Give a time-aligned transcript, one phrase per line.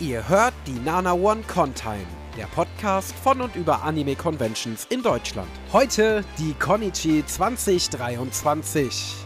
[0.00, 5.48] Ihr hört die Nana One Contime, der Podcast von und über Anime Conventions in Deutschland.
[5.72, 9.23] Heute die Konichi 2023.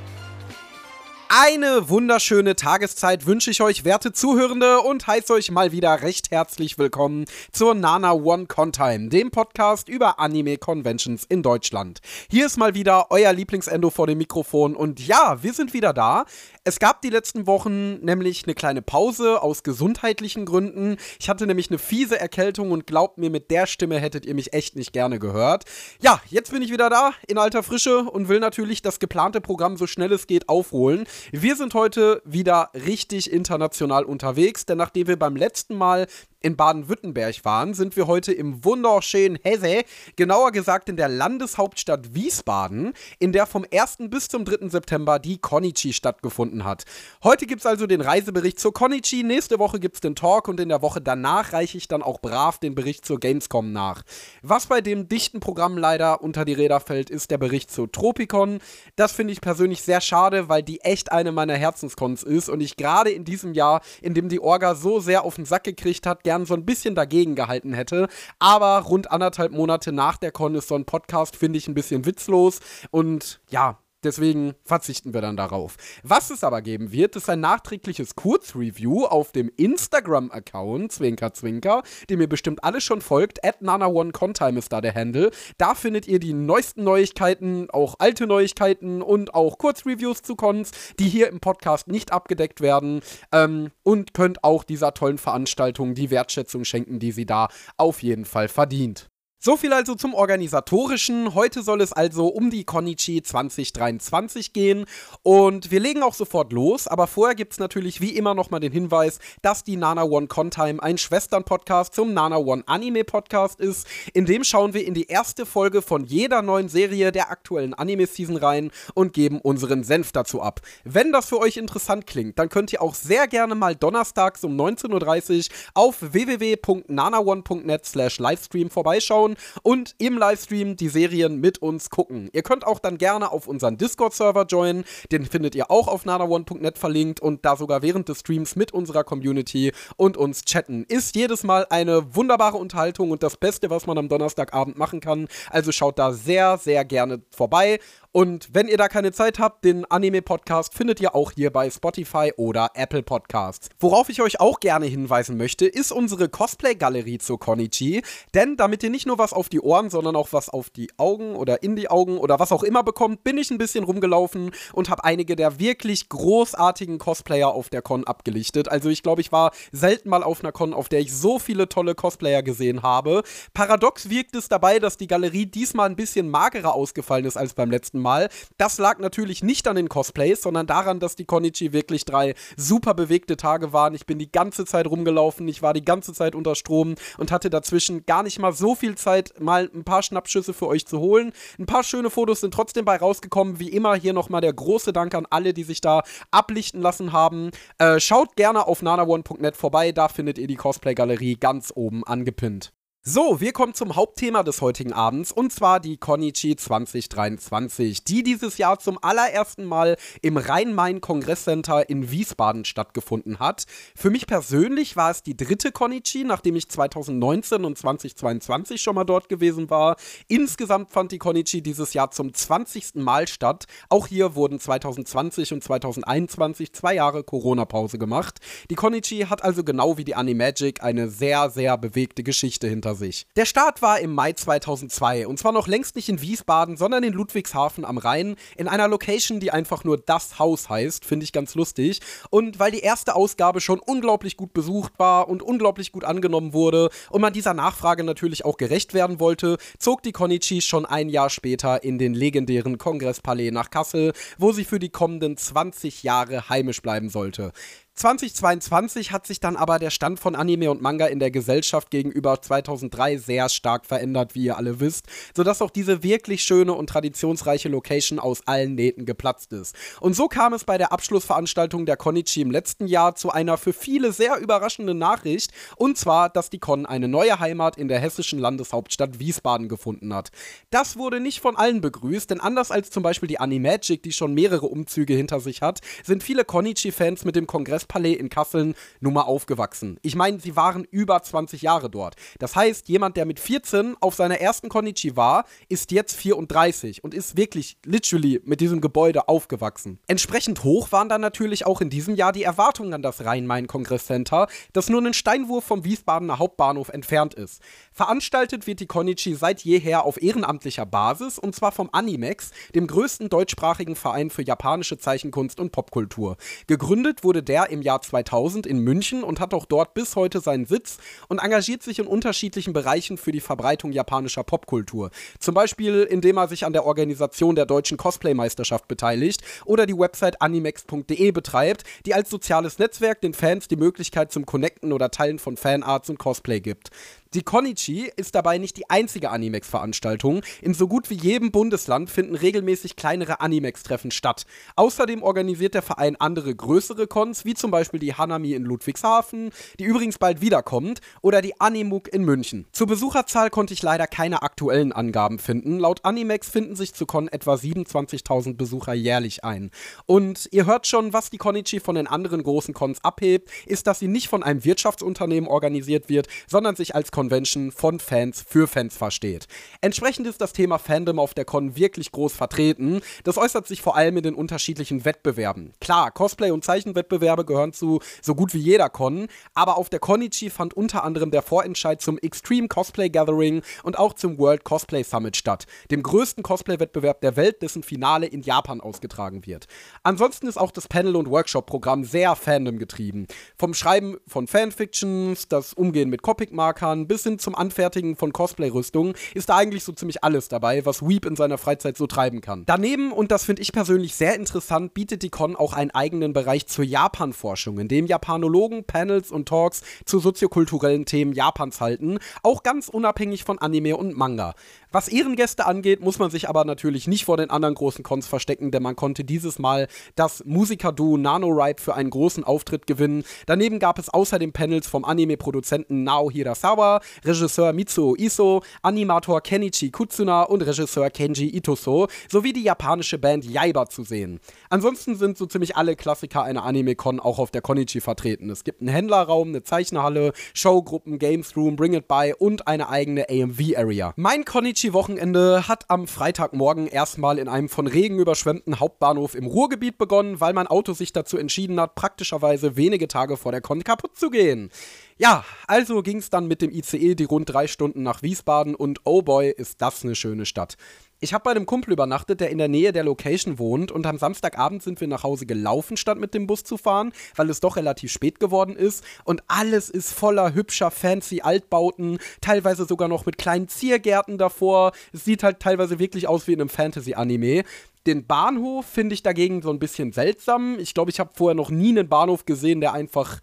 [1.30, 6.79] Eine wunderschöne Tageszeit wünsche ich euch, werte Zuhörende, und heiße euch mal wieder recht herzlich
[6.79, 12.01] willkommen zur Nana One Contime, dem Podcast über Anime Conventions in Deutschland.
[12.30, 16.25] Hier ist mal wieder euer Lieblingsendo vor dem Mikrofon und ja, wir sind wieder da.
[16.65, 20.97] Es gab die letzten Wochen nämlich eine kleine Pause aus gesundheitlichen Gründen.
[21.19, 24.55] Ich hatte nämlich eine fiese Erkältung und glaubt mir, mit der Stimme hättet ihr mich
[24.55, 25.65] echt nicht gerne gehört.
[26.01, 29.77] Ja, jetzt bin ich wieder da in alter Frische und will natürlich das geplante Programm
[29.77, 31.07] so schnell es geht aufholen.
[31.30, 36.06] Wir sind heute wieder richtig international unterwegs, denn nachdem wir beim letzten Mal
[36.41, 39.83] in Baden-Württemberg waren, sind wir heute im wunderschönen Hesse,
[40.15, 43.96] genauer gesagt in der Landeshauptstadt Wiesbaden, in der vom 1.
[44.02, 44.69] bis zum 3.
[44.69, 46.84] September die Konichi stattgefunden hat.
[47.24, 50.60] Heute gibt es also den Reisebericht zur Konichi, nächste Woche gibt es den Talk und
[50.60, 54.02] in der Woche danach reiche ich dann auch brav den Bericht zur Gamescom nach.
[54.43, 58.60] Was bei dem dichten Programm leider unter die Räder fällt, ist der Bericht zur Tropicon.
[58.95, 62.76] Das finde ich persönlich sehr schade, weil die echt eine meiner Herzenskons ist und ich
[62.76, 66.27] gerade in diesem Jahr, in dem die Orga so sehr auf den Sack gekriegt hat,
[66.28, 68.06] gern so ein bisschen dagegen gehalten hätte.
[68.38, 72.04] Aber rund anderthalb Monate nach der Con ist so ein Podcast, finde ich, ein bisschen
[72.04, 72.60] witzlos.
[72.90, 75.77] Und ja, Deswegen verzichten wir dann darauf.
[76.04, 82.20] Was es aber geben wird, ist ein nachträgliches Kurzreview auf dem Instagram-Account, Zwinker Zwinker, dem
[82.20, 83.44] ihr bestimmt alle schon folgt.
[83.44, 85.32] At NanaOneContime ist da der Handle.
[85.56, 91.08] Da findet ihr die neuesten Neuigkeiten, auch alte Neuigkeiten und auch Kurzreviews zu Cons, die
[91.08, 93.00] hier im Podcast nicht abgedeckt werden.
[93.32, 98.26] Ähm, und könnt auch dieser tollen Veranstaltung die Wertschätzung schenken, die sie da auf jeden
[98.26, 99.10] Fall verdient.
[99.41, 101.33] So viel also zum Organisatorischen.
[101.33, 104.84] Heute soll es also um die Konichi 2023 gehen
[105.22, 108.72] und wir legen auch sofort los, aber vorher gibt es natürlich wie immer nochmal den
[108.72, 113.86] Hinweis, dass die Nana One Contime ein Schwestern-Podcast zum Nana One Anime Podcast ist.
[114.12, 118.39] In dem schauen wir in die erste Folge von jeder neuen Serie der aktuellen Anime-Season
[118.39, 120.62] rein und geben unseren Senf dazu ab.
[120.82, 124.60] Wenn das für euch interessant klingt, dann könnt ihr auch sehr gerne mal donnerstags um
[124.60, 131.91] 19.30 Uhr auf www.nanaone.net slash Livestream vorbeischauen anschauen und im Livestream die Serien mit uns
[131.91, 132.31] gucken.
[132.33, 134.84] Ihr könnt auch dann gerne auf unseren Discord-Server joinen.
[135.12, 139.05] Den findet ihr auch auf nanaone.net verlinkt und da sogar während des Streams mit unserer
[139.05, 140.84] Community und uns chatten.
[140.89, 145.28] Ist jedes Mal eine wunderbare Unterhaltung und das Beste, was man am Donnerstagabend machen kann.
[145.50, 147.78] Also schaut da sehr, sehr gerne vorbei.
[148.10, 152.32] Und wenn ihr da keine Zeit habt, den Anime-Podcast findet ihr auch hier bei Spotify
[152.38, 153.69] oder Apple Podcasts.
[153.78, 158.02] Worauf ich euch auch gerne hinweisen möchte, ist unsere Cosplay-Galerie zur Konichi.
[158.32, 161.36] Denn damit ihr nicht nur was auf die Ohren, sondern auch was auf die Augen
[161.36, 164.88] oder in die Augen oder was auch immer bekommt, bin ich ein bisschen rumgelaufen und
[164.88, 168.70] habe einige der wirklich großartigen Cosplayer auf der Con abgelichtet.
[168.70, 171.68] Also ich glaube, ich war selten mal auf einer Con, auf der ich so viele
[171.68, 173.22] tolle Cosplayer gesehen habe.
[173.52, 177.70] Paradox wirkt es dabei, dass die Galerie diesmal ein bisschen magerer ausgefallen ist als beim
[177.70, 178.28] letzten Mal.
[178.56, 182.94] Das lag natürlich nicht an den Cosplays, sondern daran, dass die Konichi wirklich drei super
[182.94, 183.94] bewegte Tage waren.
[183.94, 187.50] Ich bin die ganze Zeit rumgelaufen, ich war die ganze Zeit unter Strom und hatte
[187.50, 191.32] dazwischen gar nicht mal so viel Zeit, mal ein paar Schnappschüsse für euch zu holen.
[191.59, 193.59] Ein paar schöne Fotos sind trotzdem bei rausgekommen.
[193.59, 197.50] Wie immer hier nochmal der große Dank an alle, die sich da ablichten lassen haben.
[197.78, 202.72] Äh, schaut gerne auf nanaone.net vorbei, da findet ihr die Cosplay-Galerie ganz oben angepinnt.
[203.04, 208.59] So, wir kommen zum Hauptthema des heutigen Abends und zwar die Konichi 2023, die dieses
[208.59, 213.64] Jahr zum allerersten Mal im Rhein-Main-Kongresscenter in Wiesbaden stattgefunden hat.
[213.97, 219.04] Für mich persönlich war es die dritte Konichi, nachdem ich 2019 und 2022 schon mal
[219.04, 219.97] dort gewesen war.
[220.26, 222.97] Insgesamt fand die Konichi dieses Jahr zum 20.
[222.97, 223.65] Mal statt.
[223.88, 228.41] Auch hier wurden 2020 und 2021 zwei Jahre Corona-Pause gemacht.
[228.69, 233.26] Die Konichi hat also genau wie die Animagic eine sehr, sehr bewegte Geschichte hinter sich.
[233.37, 237.12] Der Start war im Mai 2002 und zwar noch längst nicht in Wiesbaden, sondern in
[237.12, 241.54] Ludwigshafen am Rhein, in einer Location, die einfach nur das Haus heißt, finde ich ganz
[241.54, 242.00] lustig.
[242.31, 246.91] Und weil die erste Ausgabe schon unglaublich gut besucht war und unglaublich gut angenommen wurde
[247.10, 251.30] und man dieser Nachfrage natürlich auch gerecht werden wollte, zog die Konichi schon ein Jahr
[251.30, 256.83] später in den legendären Kongresspalais nach Kassel, wo sie für die kommenden 20 Jahre heimisch
[256.83, 257.53] bleiben sollte.
[257.99, 262.41] 2022 hat sich dann aber der Stand von Anime und Manga in der Gesellschaft gegenüber
[262.41, 265.06] 2003 sehr stark verändert, wie ihr alle wisst,
[265.37, 269.75] sodass auch diese wirklich schöne und traditionsreiche Location aus allen Nähten geplatzt ist.
[270.00, 273.73] Und so kam es bei der Abschlussveranstaltung der Konichi im letzten Jahr zu einer für
[273.73, 278.39] viele sehr überraschenden Nachricht, und zwar, dass die Con eine neue Heimat in der hessischen
[278.39, 280.31] Landeshauptstadt Wiesbaden gefunden hat.
[280.71, 284.35] Das wurde nicht von allen begrüßt, denn anders als zum Beispiel die Animagic, die schon
[284.35, 289.14] mehrere Umzüge hinter sich hat, sind viele Konichi-Fans mit dem Kongress Kongresspalais in Kassel nun
[289.14, 289.99] mal aufgewachsen.
[290.02, 292.14] Ich meine, sie waren über 20 Jahre dort.
[292.38, 297.14] Das heißt, jemand, der mit 14 auf seiner ersten Konichi war, ist jetzt 34 und
[297.14, 299.99] ist wirklich literally mit diesem Gebäude aufgewachsen.
[300.06, 304.88] Entsprechend hoch waren dann natürlich auch in diesem Jahr die Erwartungen an das Rhein-Main-Kongresscenter, das
[304.88, 307.62] nur einen Steinwurf vom Wiesbadener Hauptbahnhof entfernt ist.
[307.93, 313.29] Veranstaltet wird die Konichi seit jeher auf ehrenamtlicher Basis und zwar vom Animex, dem größten
[313.29, 316.37] deutschsprachigen Verein für japanische Zeichenkunst und Popkultur.
[316.67, 320.67] Gegründet wurde der im Jahr 2000 in München und hat auch dort bis heute seinen
[320.67, 320.99] Sitz
[321.29, 325.11] und engagiert sich in unterschiedlichen Bereichen für die Verbreitung japanischer Popkultur.
[325.39, 330.41] Zum Beispiel, indem er sich an der Organisation der deutschen Cosplay-Meisterschaft beteiligt oder die Website
[330.41, 335.57] animex.de betreibt, die als soziales Netzwerk den Fans die Möglichkeit zum Connecten oder Teilen von
[335.57, 336.91] Fanarts und Cosplay gibt.
[337.35, 340.41] Die Konichi ist dabei nicht die einzige Animex-Veranstaltung.
[340.63, 344.47] In so gut wie jedem Bundesland finden regelmäßig kleinere Animex-Treffen statt.
[344.77, 349.85] Außerdem organisiert der Verein andere größere Cons, wie zum Beispiel die Hanami in Ludwigshafen, die
[349.85, 352.67] übrigens bald wiederkommt, oder die Animuk in München.
[352.73, 355.79] Zur Besucherzahl konnte ich leider keine aktuellen Angaben finden.
[355.79, 359.71] Laut Animex finden sich zu Con etwa 27.000 Besucher jährlich ein.
[360.07, 363.99] Und ihr hört schon, was die Konichi von den anderen großen Cons abhebt, ist, dass
[363.99, 368.97] sie nicht von einem Wirtschaftsunternehmen organisiert wird, sondern sich als Convention von Fans für Fans
[368.97, 369.49] versteht.
[369.81, 373.00] Entsprechend ist das Thema Fandom auf der Con wirklich groß vertreten.
[373.25, 375.73] Das äußert sich vor allem in den unterschiedlichen Wettbewerben.
[375.81, 380.49] Klar, Cosplay- und Zeichenwettbewerbe gehören zu so gut wie jeder Con, aber auf der Konichi
[380.49, 385.37] fand unter anderem der Vorentscheid zum Extreme Cosplay Gathering und auch zum World Cosplay Summit
[385.37, 389.67] statt, dem größten Cosplay-Wettbewerb der Welt, dessen Finale in Japan ausgetragen wird.
[390.05, 393.26] Ansonsten ist auch das Panel- und Workshop-Programm sehr Fandom getrieben.
[393.56, 399.49] Vom Schreiben von Fanfictions, das Umgehen mit Copic-Markern, bis hin zum Anfertigen von Cosplay-Rüstungen ist
[399.49, 402.65] da eigentlich so ziemlich alles dabei, was Weep in seiner Freizeit so treiben kann.
[402.67, 406.67] Daneben, und das finde ich persönlich sehr interessant, bietet die Con auch einen eigenen Bereich
[406.67, 412.89] zur Japan-Forschung, in dem Japanologen Panels und Talks zu soziokulturellen Themen Japans halten, auch ganz
[412.89, 414.55] unabhängig von Anime und Manga.
[414.91, 418.71] Was Ehrengäste angeht, muss man sich aber natürlich nicht vor den anderen großen Cons verstecken,
[418.71, 423.25] denn man konnte dieses Mal das Musikerduo NanoRipe für einen großen Auftritt gewinnen.
[423.45, 430.43] Daneben gab es außerdem Panels vom Anime-Produzenten Nao Hirasawa, Regisseur Mitsuo Iso, Animator Kenichi Kutsuna
[430.43, 434.41] und Regisseur Kenji Itoso sowie die japanische Band Yaiba zu sehen.
[434.71, 438.50] Ansonsten sind so ziemlich alle Klassiker einer Anime-Con auch auf der Konichi vertreten.
[438.50, 443.29] Es gibt einen Händlerraum, eine Zeichnerhalle, Showgruppen, Games Room, Bring It By und eine eigene
[443.29, 444.12] AMV-Area.
[444.17, 450.41] Mein Konichi-Wochenende hat am Freitagmorgen erstmal in einem von Regen überschwemmten Hauptbahnhof im Ruhrgebiet begonnen,
[450.41, 454.31] weil mein Auto sich dazu entschieden hat, praktischerweise wenige Tage vor der Con kaputt zu
[454.31, 454.71] gehen.
[455.20, 459.00] Ja, also ging es dann mit dem ICE die rund drei Stunden nach Wiesbaden und
[459.03, 460.76] oh boy, ist das eine schöne Stadt.
[461.19, 464.19] Ich habe bei einem Kumpel übernachtet, der in der Nähe der Location wohnt und am
[464.19, 467.75] Samstagabend sind wir nach Hause gelaufen, statt mit dem Bus zu fahren, weil es doch
[467.75, 473.38] relativ spät geworden ist und alles ist voller hübscher, fancy Altbauten, teilweise sogar noch mit
[473.38, 474.93] kleinen Ziergärten davor.
[475.12, 477.64] Es sieht halt teilweise wirklich aus wie in einem Fantasy-Anime.
[478.06, 480.79] Den Bahnhof finde ich dagegen so ein bisschen seltsam.
[480.79, 483.41] Ich glaube, ich habe vorher noch nie einen Bahnhof gesehen, der einfach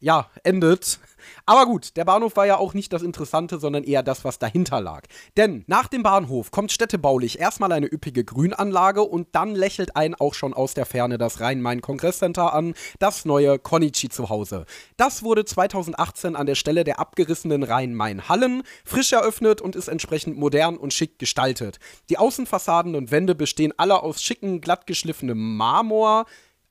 [0.00, 0.98] ja, endet.
[1.44, 4.80] Aber gut, der Bahnhof war ja auch nicht das Interessante, sondern eher das, was dahinter
[4.80, 5.02] lag.
[5.36, 10.34] Denn nach dem Bahnhof kommt städtebaulich erstmal eine üppige Grünanlage und dann lächelt einen auch
[10.34, 14.66] schon aus der Ferne das Rhein-Main-Kongresscenter an, das neue Konichi zu Hause.
[14.96, 20.76] Das wurde 2018 an der Stelle der abgerissenen Rhein-Main-Hallen frisch eröffnet und ist entsprechend modern
[20.76, 21.78] und schick gestaltet.
[22.10, 26.26] Die Außenfassaden und Wände bestehen alle aus schicken, glattgeschliffenem Marmor,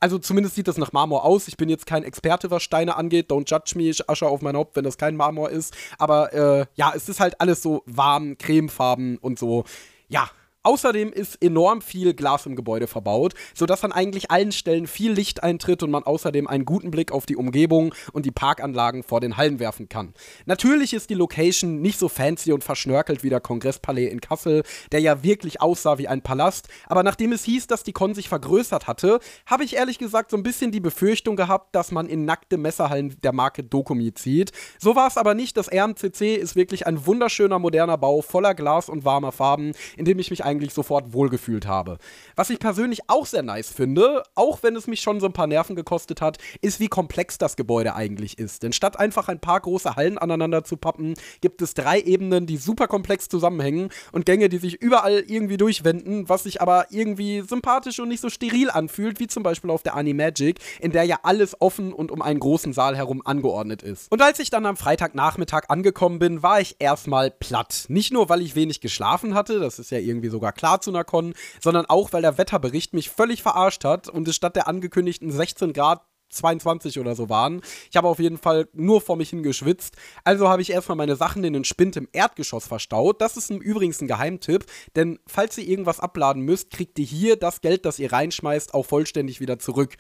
[0.05, 1.47] also zumindest sieht das nach Marmor aus.
[1.47, 3.31] Ich bin jetzt kein Experte, was Steine angeht.
[3.31, 5.75] Don't judge me, ich Asche auf mein Haupt, wenn das kein Marmor ist.
[5.97, 9.63] Aber äh, ja, es ist halt alles so warm, cremefarben und so.
[10.07, 10.29] Ja,
[10.65, 15.43] Außerdem ist enorm viel Glas im Gebäude verbaut, sodass an eigentlich allen Stellen viel Licht
[15.43, 19.37] eintritt und man außerdem einen guten Blick auf die Umgebung und die Parkanlagen vor den
[19.37, 20.15] Hallen werfen kann.
[20.47, 25.01] Natürlich ist die Location nicht so fancy und verschnörkelt wie der Kongresspalais in Kassel, der
[25.01, 28.87] ja wirklich aussah wie ein Palast, aber nachdem es hieß, dass die Con sich vergrößert
[28.87, 32.57] hatte, habe ich ehrlich gesagt so ein bisschen die Befürchtung gehabt, dass man in nackte
[32.57, 34.51] Messerhallen der Marke Dokumi zieht.
[34.79, 35.57] So war es aber nicht.
[35.57, 40.17] Das RMCC ist wirklich ein wunderschöner moderner Bau voller Glas und warmer Farben, in dem
[40.17, 41.97] ich mich eigentlich sofort wohlgefühlt habe.
[42.35, 45.47] Was ich persönlich auch sehr nice finde, auch wenn es mich schon so ein paar
[45.47, 48.63] Nerven gekostet hat, ist, wie komplex das Gebäude eigentlich ist.
[48.63, 52.57] Denn statt einfach ein paar große Hallen aneinander zu pappen, gibt es drei Ebenen, die
[52.57, 57.99] super komplex zusammenhängen und Gänge, die sich überall irgendwie durchwenden, was sich aber irgendwie sympathisch
[57.99, 61.59] und nicht so steril anfühlt, wie zum Beispiel auf der Animagic, in der ja alles
[61.61, 64.11] offen und um einen großen Saal herum angeordnet ist.
[64.11, 67.85] Und als ich dann am Freitagnachmittag angekommen bin, war ich erstmal platt.
[67.87, 71.03] Nicht nur, weil ich wenig geschlafen hatte, das ist ja irgendwie sogar klar zu einer
[71.03, 75.31] Con, sondern auch, weil der Wetterbericht mich völlig verarscht hat und es statt der angekündigten
[75.31, 77.61] 16 Grad 22 oder so waren.
[77.89, 79.95] Ich habe auf jeden Fall nur vor mich hingeschwitzt.
[80.23, 83.21] Also habe ich erstmal meine Sachen in den Spind im Erdgeschoss verstaut.
[83.21, 87.61] Das ist übrigens ein Geheimtipp, denn falls ihr irgendwas abladen müsst, kriegt ihr hier das
[87.61, 89.95] Geld, das ihr reinschmeißt, auch vollständig wieder zurück.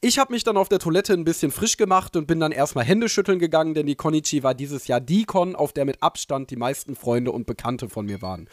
[0.00, 2.84] Ich habe mich dann auf der Toilette ein bisschen frisch gemacht und bin dann erstmal
[2.84, 6.50] Hände schütteln gegangen, denn die Konichi war dieses Jahr die Con, auf der mit Abstand
[6.50, 8.50] die meisten Freunde und Bekannte von mir waren.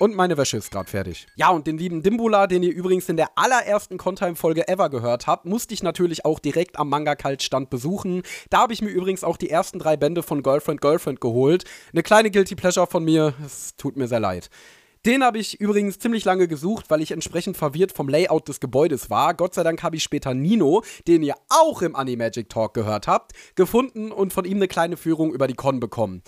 [0.00, 1.26] Und meine Wäsche ist gerade fertig.
[1.36, 5.44] Ja, und den lieben Dimbula, den ihr übrigens in der allerersten Contime-Folge ever gehört habt,
[5.44, 8.22] musste ich natürlich auch direkt am Manga-Kalt-Stand besuchen.
[8.48, 11.64] Da habe ich mir übrigens auch die ersten drei Bände von Girlfriend Girlfriend geholt.
[11.92, 13.34] Eine kleine Guilty Pleasure von mir.
[13.44, 14.48] Es tut mir sehr leid.
[15.04, 19.10] Den habe ich übrigens ziemlich lange gesucht, weil ich entsprechend verwirrt vom Layout des Gebäudes
[19.10, 19.34] war.
[19.34, 23.32] Gott sei Dank habe ich später Nino, den ihr auch im Animagic Talk gehört habt,
[23.54, 26.22] gefunden und von ihm eine kleine Führung über die Con bekommen.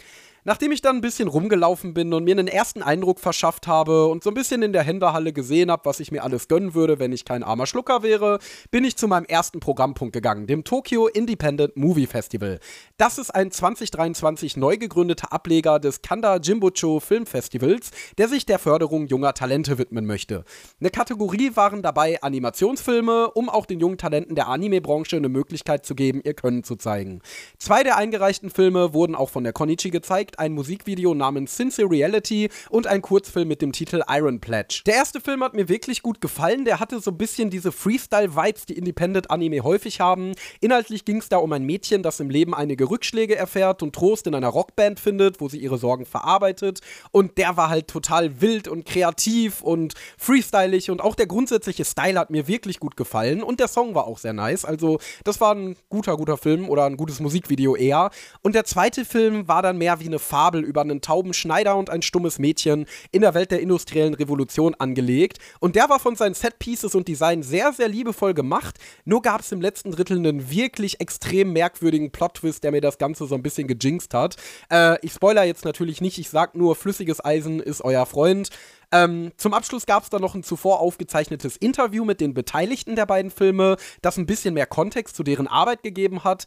[0.45, 4.25] Nachdem ich dann ein bisschen rumgelaufen bin und mir einen ersten Eindruck verschafft habe und
[4.25, 7.13] so ein bisschen in der Händlerhalle gesehen habe, was ich mir alles gönnen würde, wenn
[7.13, 8.41] ich kein armer Schlucker wäre,
[8.73, 12.59] bin ich zu meinem ersten Programmpunkt gegangen, dem Tokyo Independent Movie Festival.
[12.97, 19.07] Das ist ein 2023 neu gegründeter Ableger des Kanda Jimbucho Filmfestivals, der sich der Förderung
[19.07, 20.45] junger Talente widmen möchte.
[20.81, 25.95] Eine Kategorie waren dabei Animationsfilme, um auch den jungen Talenten der Anime-Branche eine Möglichkeit zu
[25.95, 27.21] geben, ihr Können zu zeigen.
[27.59, 31.91] Zwei der eingereichten Filme wurden auch von der Konichi gezeigt, direkt ein Musikvideo namens Sincere
[31.91, 34.83] Reality und ein Kurzfilm mit dem Titel Iron Pledge.
[34.87, 36.65] Der erste Film hat mir wirklich gut gefallen.
[36.65, 40.33] Der hatte so ein bisschen diese Freestyle-Vibes, die Independent-Anime häufig haben.
[40.61, 44.27] Inhaltlich ging es da um ein Mädchen, das im Leben einige Rückschläge erfährt und Trost
[44.27, 46.81] in einer Rockband findet, wo sie ihre Sorgen verarbeitet.
[47.11, 52.19] Und der war halt total wild und kreativ und freestylig und auch der grundsätzliche Style
[52.19, 54.65] hat mir wirklich gut gefallen und der Song war auch sehr nice.
[54.65, 58.11] Also, das war ein guter, guter Film oder ein gutes Musikvideo eher.
[58.43, 61.91] Und der zweite Film war dann mehr wie eine Fabel über einen tauben Schneider und
[61.91, 65.39] ein stummes Mädchen in der Welt der industriellen Revolution angelegt.
[65.61, 68.79] Und der war von seinen Setpieces und Design sehr, sehr liebevoll gemacht.
[69.05, 73.27] Nur gab es im letzten Drittel einen wirklich extrem merkwürdigen Plot-Twist, der mir das Ganze
[73.27, 74.37] so ein bisschen gejinxt hat.
[74.71, 78.51] Äh, ich spoiler jetzt natürlich nicht, ich sag nur, flüssiges Eisen ist euer Freund.
[78.93, 83.07] Ähm, zum Abschluss gab es dann noch ein zuvor aufgezeichnetes Interview mit den Beteiligten der
[83.07, 86.47] beiden Filme, das ein bisschen mehr Kontext zu deren Arbeit gegeben hat.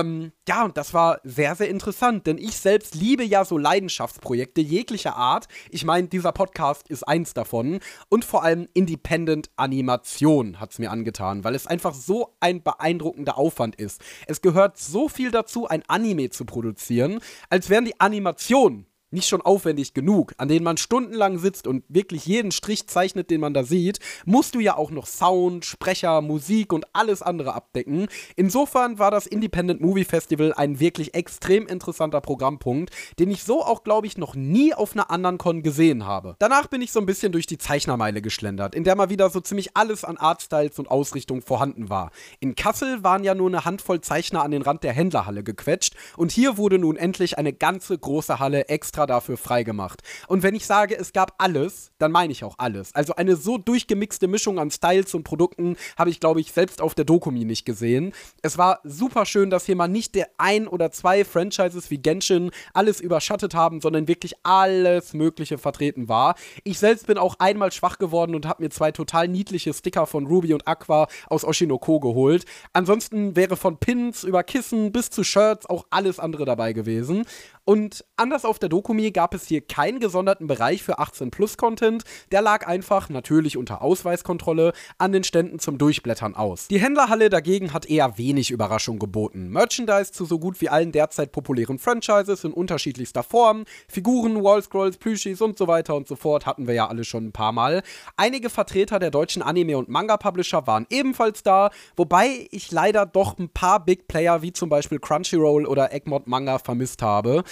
[0.00, 4.60] Ähm, ja, und das war sehr, sehr interessant, denn ich selbst liebe ja so Leidenschaftsprojekte
[4.60, 5.48] jeglicher Art.
[5.70, 7.80] Ich meine, dieser Podcast ist eins davon.
[8.08, 13.38] Und vor allem Independent Animation hat es mir angetan, weil es einfach so ein beeindruckender
[13.38, 14.00] Aufwand ist.
[14.26, 17.20] Es gehört so viel dazu, ein Anime zu produzieren,
[17.50, 22.26] als wären die Animationen nicht schon aufwendig genug, an denen man stundenlang sitzt und wirklich
[22.26, 26.72] jeden Strich zeichnet, den man da sieht, musst du ja auch noch Sound, Sprecher, Musik
[26.72, 28.08] und alles andere abdecken.
[28.36, 33.84] Insofern war das Independent Movie Festival ein wirklich extrem interessanter Programmpunkt, den ich so auch,
[33.84, 36.36] glaube ich, noch nie auf einer anderen Con gesehen habe.
[36.38, 39.40] Danach bin ich so ein bisschen durch die Zeichnermeile geschlendert, in der mal wieder so
[39.40, 42.10] ziemlich alles an Artstyles und Ausrichtung vorhanden war.
[42.40, 46.32] In Kassel waren ja nur eine Handvoll Zeichner an den Rand der Händlerhalle gequetscht und
[46.32, 50.02] hier wurde nun endlich eine ganze große Halle extra extra dafür freigemacht.
[50.28, 52.94] Und wenn ich sage, es gab alles, dann meine ich auch alles.
[52.94, 56.94] Also eine so durchgemixte Mischung an Styles und Produkten habe ich, glaube ich, selbst auf
[56.94, 58.12] der Dokumi nicht gesehen.
[58.42, 62.50] Es war super schön, dass hier mal nicht der ein oder zwei Franchises wie Genshin
[62.74, 66.34] alles überschattet haben, sondern wirklich alles Mögliche vertreten war.
[66.64, 70.26] Ich selbst bin auch einmal schwach geworden und habe mir zwei total niedliche Sticker von
[70.26, 72.44] Ruby und Aqua aus Oshinoko geholt.
[72.72, 77.24] Ansonsten wäre von Pins über Kissen bis zu Shirts auch alles andere dabei gewesen.
[77.64, 82.04] Und anders auf der Dokumi gab es hier keinen gesonderten Bereich für 18-Plus-Content.
[82.30, 86.68] Der lag einfach, natürlich unter Ausweiskontrolle, an den Ständen zum Durchblättern aus.
[86.68, 89.48] Die Händlerhalle dagegen hat eher wenig Überraschung geboten.
[89.48, 95.40] Merchandise zu so gut wie allen derzeit populären Franchises in unterschiedlichster Form, Figuren, Wallscrolls, Plüschis
[95.40, 97.82] und so weiter und so fort hatten wir ja alle schon ein paar Mal.
[98.18, 103.48] Einige Vertreter der deutschen Anime- und Manga-Publisher waren ebenfalls da, wobei ich leider doch ein
[103.48, 107.42] paar Big Player wie zum Beispiel Crunchyroll oder Egmont Manga vermisst habe.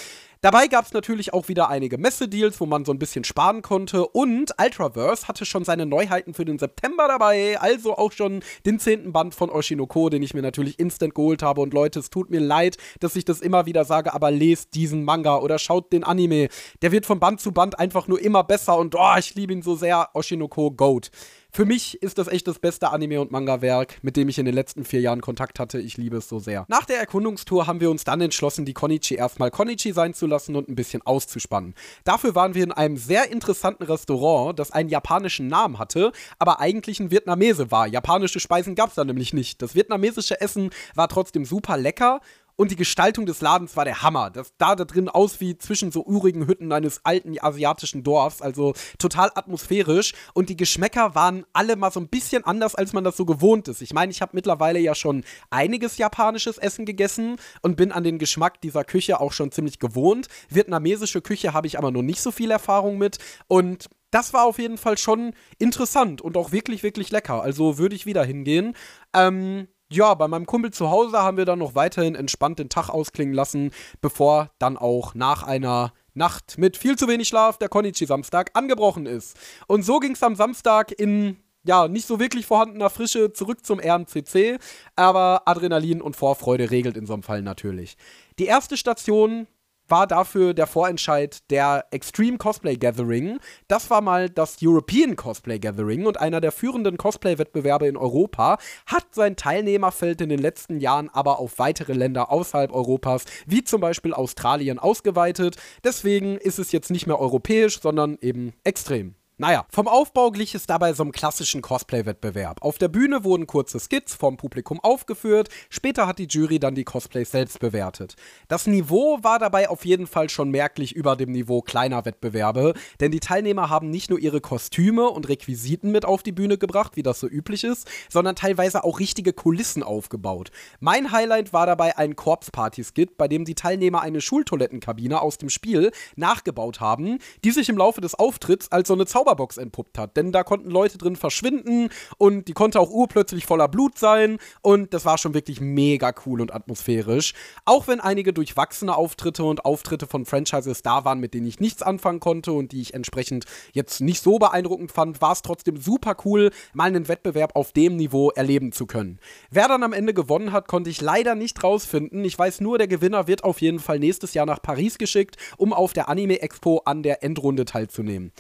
[0.43, 4.07] Dabei gab es natürlich auch wieder einige Messedeals, wo man so ein bisschen sparen konnte.
[4.07, 7.61] Und Ultraverse hatte schon seine Neuheiten für den September dabei.
[7.61, 11.61] Also auch schon den zehnten Band von Oshinoko, den ich mir natürlich instant geholt habe.
[11.61, 15.05] Und Leute, es tut mir leid, dass ich das immer wieder sage, aber lest diesen
[15.05, 16.49] Manga oder schaut den Anime.
[16.81, 18.79] Der wird von Band zu Band einfach nur immer besser.
[18.79, 20.09] Und oh, ich liebe ihn so sehr.
[20.15, 21.11] Oshinoko Goat.
[21.53, 24.55] Für mich ist das echt das beste Anime- und Manga-Werk, mit dem ich in den
[24.55, 25.81] letzten vier Jahren Kontakt hatte.
[25.81, 26.65] Ich liebe es so sehr.
[26.69, 30.55] Nach der Erkundungstour haben wir uns dann entschlossen, die Konichi erstmal Konichi sein zu lassen
[30.55, 31.75] und ein bisschen auszuspannen.
[32.05, 37.01] Dafür waren wir in einem sehr interessanten Restaurant, das einen japanischen Namen hatte, aber eigentlich
[37.01, 37.89] ein Vietnamese war.
[37.89, 39.61] Japanische Speisen gab es da nämlich nicht.
[39.61, 42.21] Das vietnamesische Essen war trotzdem super lecker
[42.61, 44.29] und die Gestaltung des Ladens war der Hammer.
[44.29, 48.75] Das da da drin aus wie zwischen so urigen Hütten eines alten asiatischen Dorfs, also
[48.99, 53.17] total atmosphärisch und die Geschmäcker waren alle mal so ein bisschen anders, als man das
[53.17, 53.81] so gewohnt ist.
[53.81, 58.19] Ich meine, ich habe mittlerweile ja schon einiges japanisches Essen gegessen und bin an den
[58.19, 60.27] Geschmack dieser Küche auch schon ziemlich gewohnt.
[60.51, 63.17] Vietnamesische Küche habe ich aber noch nicht so viel Erfahrung mit
[63.49, 67.41] und das war auf jeden Fall schon interessant und auch wirklich, wirklich lecker.
[67.41, 68.75] Also würde ich wieder hingehen.
[69.15, 72.89] Ähm, ja, bei meinem Kumpel zu Hause haben wir dann noch weiterhin entspannt den Tag
[72.89, 78.51] ausklingen lassen, bevor dann auch nach einer Nacht mit viel zu wenig Schlaf der Konichi-Samstag
[78.55, 79.37] angebrochen ist.
[79.67, 83.81] Und so ging es am Samstag in ja, nicht so wirklich vorhandener Frische zurück zum
[83.81, 84.59] RNCC,
[84.97, 87.97] aber Adrenalin und Vorfreude regelt in so einem Fall natürlich.
[88.39, 89.47] Die erste Station
[89.91, 93.39] war dafür der Vorentscheid der Extreme Cosplay Gathering.
[93.69, 99.07] Das war mal das European Cosplay Gathering und einer der führenden Cosplay-Wettbewerbe in Europa, hat
[99.13, 104.15] sein Teilnehmerfeld in den letzten Jahren aber auf weitere Länder außerhalb Europas, wie zum Beispiel
[104.15, 105.57] Australien, ausgeweitet.
[105.85, 109.15] Deswegen ist es jetzt nicht mehr europäisch, sondern eben extrem.
[109.41, 112.61] Naja, vom Aufbau glich es dabei so einem klassischen Cosplay-Wettbewerb.
[112.61, 116.85] Auf der Bühne wurden kurze Skits vom Publikum aufgeführt, später hat die Jury dann die
[116.85, 118.17] Cosplays selbst bewertet.
[118.49, 123.13] Das Niveau war dabei auf jeden Fall schon merklich über dem Niveau kleiner Wettbewerbe, denn
[123.13, 127.03] die Teilnehmer haben nicht nur ihre Kostüme und Requisiten mit auf die Bühne gebracht, wie
[127.03, 130.51] das so üblich ist, sondern teilweise auch richtige Kulissen aufgebaut.
[130.81, 135.93] Mein Highlight war dabei ein Corpse-Party-Skit, bei dem die Teilnehmer eine Schultoilettenkabine aus dem Spiel
[136.15, 140.17] nachgebaut haben, die sich im Laufe des Auftritts als so eine Zauber Zauberbox entpuppt hat.
[140.17, 144.39] Denn da konnten Leute drin verschwinden und die konnte auch urplötzlich voller Blut sein.
[144.63, 147.35] Und das war schon wirklich mega cool und atmosphärisch.
[147.65, 151.83] Auch wenn einige durchwachsene Auftritte und Auftritte von Franchises da waren, mit denen ich nichts
[151.83, 156.17] anfangen konnte und die ich entsprechend jetzt nicht so beeindruckend fand, war es trotzdem super
[156.25, 159.19] cool, mal einen Wettbewerb auf dem Niveau erleben zu können.
[159.51, 162.25] Wer dann am Ende gewonnen hat, konnte ich leider nicht rausfinden.
[162.25, 165.73] Ich weiß nur, der Gewinner wird auf jeden Fall nächstes Jahr nach Paris geschickt, um
[165.73, 168.33] auf der Anime Expo an der Endrunde teilzunehmen.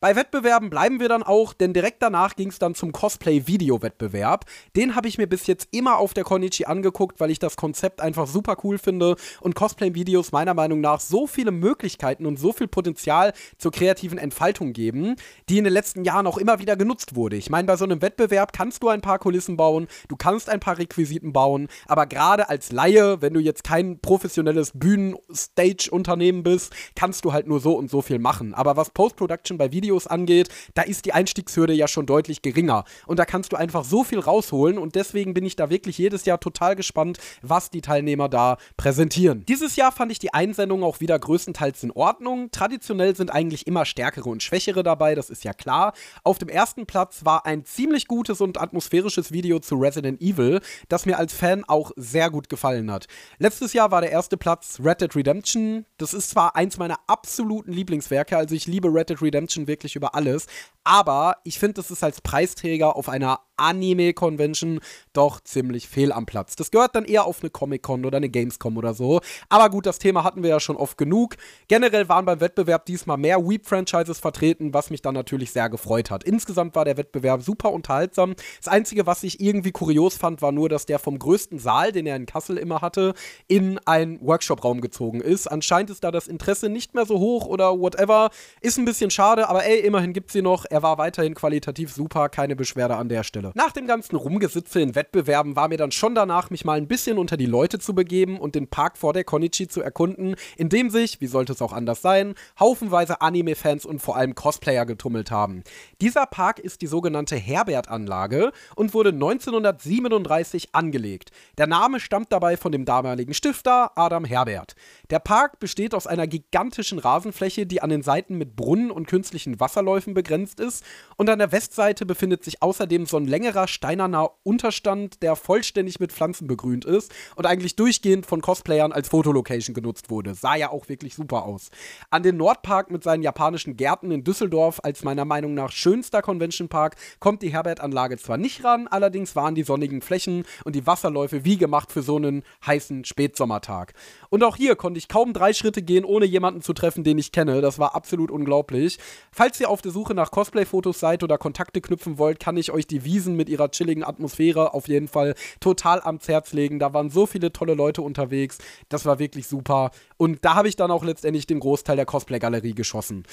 [0.00, 4.44] Bei Wettbewerben bleiben wir dann auch, denn direkt danach ging es dann zum Cosplay-Video-Wettbewerb.
[4.76, 8.00] Den habe ich mir bis jetzt immer auf der Konichi angeguckt, weil ich das Konzept
[8.00, 12.68] einfach super cool finde und Cosplay-Videos meiner Meinung nach so viele Möglichkeiten und so viel
[12.68, 15.16] Potenzial zur kreativen Entfaltung geben,
[15.48, 17.34] die in den letzten Jahren auch immer wieder genutzt wurde.
[17.34, 20.60] Ich meine, bei so einem Wettbewerb kannst du ein paar Kulissen bauen, du kannst ein
[20.60, 27.24] paar Requisiten bauen, aber gerade als Laie, wenn du jetzt kein professionelles Bühnen-Stage-Unternehmen bist, kannst
[27.24, 28.54] du halt nur so und so viel machen.
[28.54, 32.84] Aber was Post-Production bei Videos Videos angeht, da ist die Einstiegshürde ja schon deutlich geringer.
[33.06, 36.26] Und da kannst du einfach so viel rausholen und deswegen bin ich da wirklich jedes
[36.26, 39.46] Jahr total gespannt, was die Teilnehmer da präsentieren.
[39.48, 42.50] Dieses Jahr fand ich die Einsendungen auch wieder größtenteils in Ordnung.
[42.50, 45.94] Traditionell sind eigentlich immer stärkere und schwächere dabei, das ist ja klar.
[46.22, 51.06] Auf dem ersten Platz war ein ziemlich gutes und atmosphärisches Video zu Resident Evil, das
[51.06, 53.06] mir als Fan auch sehr gut gefallen hat.
[53.38, 55.86] Letztes Jahr war der erste Platz Red Dead Redemption.
[55.96, 59.96] Das ist zwar eins meiner absoluten Lieblingswerke, also ich liebe Red Dead Redemption wirklich wirklich
[59.96, 60.46] über alles.
[60.88, 64.80] Aber ich finde, das ist als Preisträger auf einer Anime-Convention
[65.12, 66.56] doch ziemlich fehl am Platz.
[66.56, 69.20] Das gehört dann eher auf eine Comic-Con oder eine Gamescom oder so.
[69.48, 71.36] Aber gut, das Thema hatten wir ja schon oft genug.
[71.66, 76.24] Generell waren beim Wettbewerb diesmal mehr Weep-Franchises vertreten, was mich dann natürlich sehr gefreut hat.
[76.24, 78.34] Insgesamt war der Wettbewerb super unterhaltsam.
[78.58, 82.06] Das Einzige, was ich irgendwie kurios fand, war nur, dass der vom größten Saal, den
[82.06, 83.12] er in Kassel immer hatte,
[83.48, 85.48] in einen Workshop-Raum gezogen ist.
[85.48, 88.30] Anscheinend ist da das Interesse nicht mehr so hoch oder whatever.
[88.60, 90.64] Ist ein bisschen schade, aber ey, immerhin gibt sie noch.
[90.70, 93.52] Er war weiterhin qualitativ super, keine Beschwerde an der Stelle.
[93.54, 97.18] Nach dem ganzen Rumgesitze in Wettbewerben war mir dann schon danach, mich mal ein bisschen
[97.18, 100.90] unter die Leute zu begeben und den Park vor der Konichi zu erkunden, in dem
[100.90, 105.62] sich, wie sollte es auch anders sein, haufenweise Anime-Fans und vor allem Cosplayer getummelt haben.
[106.00, 111.30] Dieser Park ist die sogenannte Herbert-Anlage und wurde 1937 angelegt.
[111.56, 114.74] Der Name stammt dabei von dem damaligen Stifter Adam Herbert.
[115.10, 119.58] Der Park besteht aus einer gigantischen Rasenfläche, die an den Seiten mit Brunnen und künstlichen
[119.60, 120.67] Wasserläufen begrenzt ist
[121.16, 126.12] und an der Westseite befindet sich außerdem so ein längerer steinerner Unterstand, der vollständig mit
[126.12, 130.34] Pflanzen begrünt ist und eigentlich durchgehend von Cosplayern als Fotolocation genutzt wurde.
[130.34, 131.70] Sah ja auch wirklich super aus.
[132.10, 136.68] An den Nordpark mit seinen japanischen Gärten in Düsseldorf als meiner Meinung nach schönster Convention
[136.68, 141.44] Park kommt die Herbert-Anlage zwar nicht ran, allerdings waren die sonnigen Flächen und die Wasserläufe
[141.44, 143.94] wie gemacht für so einen heißen Spätsommertag.
[144.30, 147.32] Und auch hier konnte ich kaum drei Schritte gehen, ohne jemanden zu treffen, den ich
[147.32, 147.60] kenne.
[147.60, 148.98] Das war absolut unglaublich.
[149.32, 152.86] Falls ihr auf der Suche nach Cosplay-Fotos seid oder Kontakte knüpfen wollt, kann ich euch
[152.86, 156.78] die Wiesen mit ihrer chilligen Atmosphäre auf jeden Fall total ans Herz legen.
[156.78, 158.58] Da waren so viele tolle Leute unterwegs.
[158.88, 159.90] Das war wirklich super.
[160.16, 163.24] Und da habe ich dann auch letztendlich den Großteil der Cosplay-Galerie geschossen.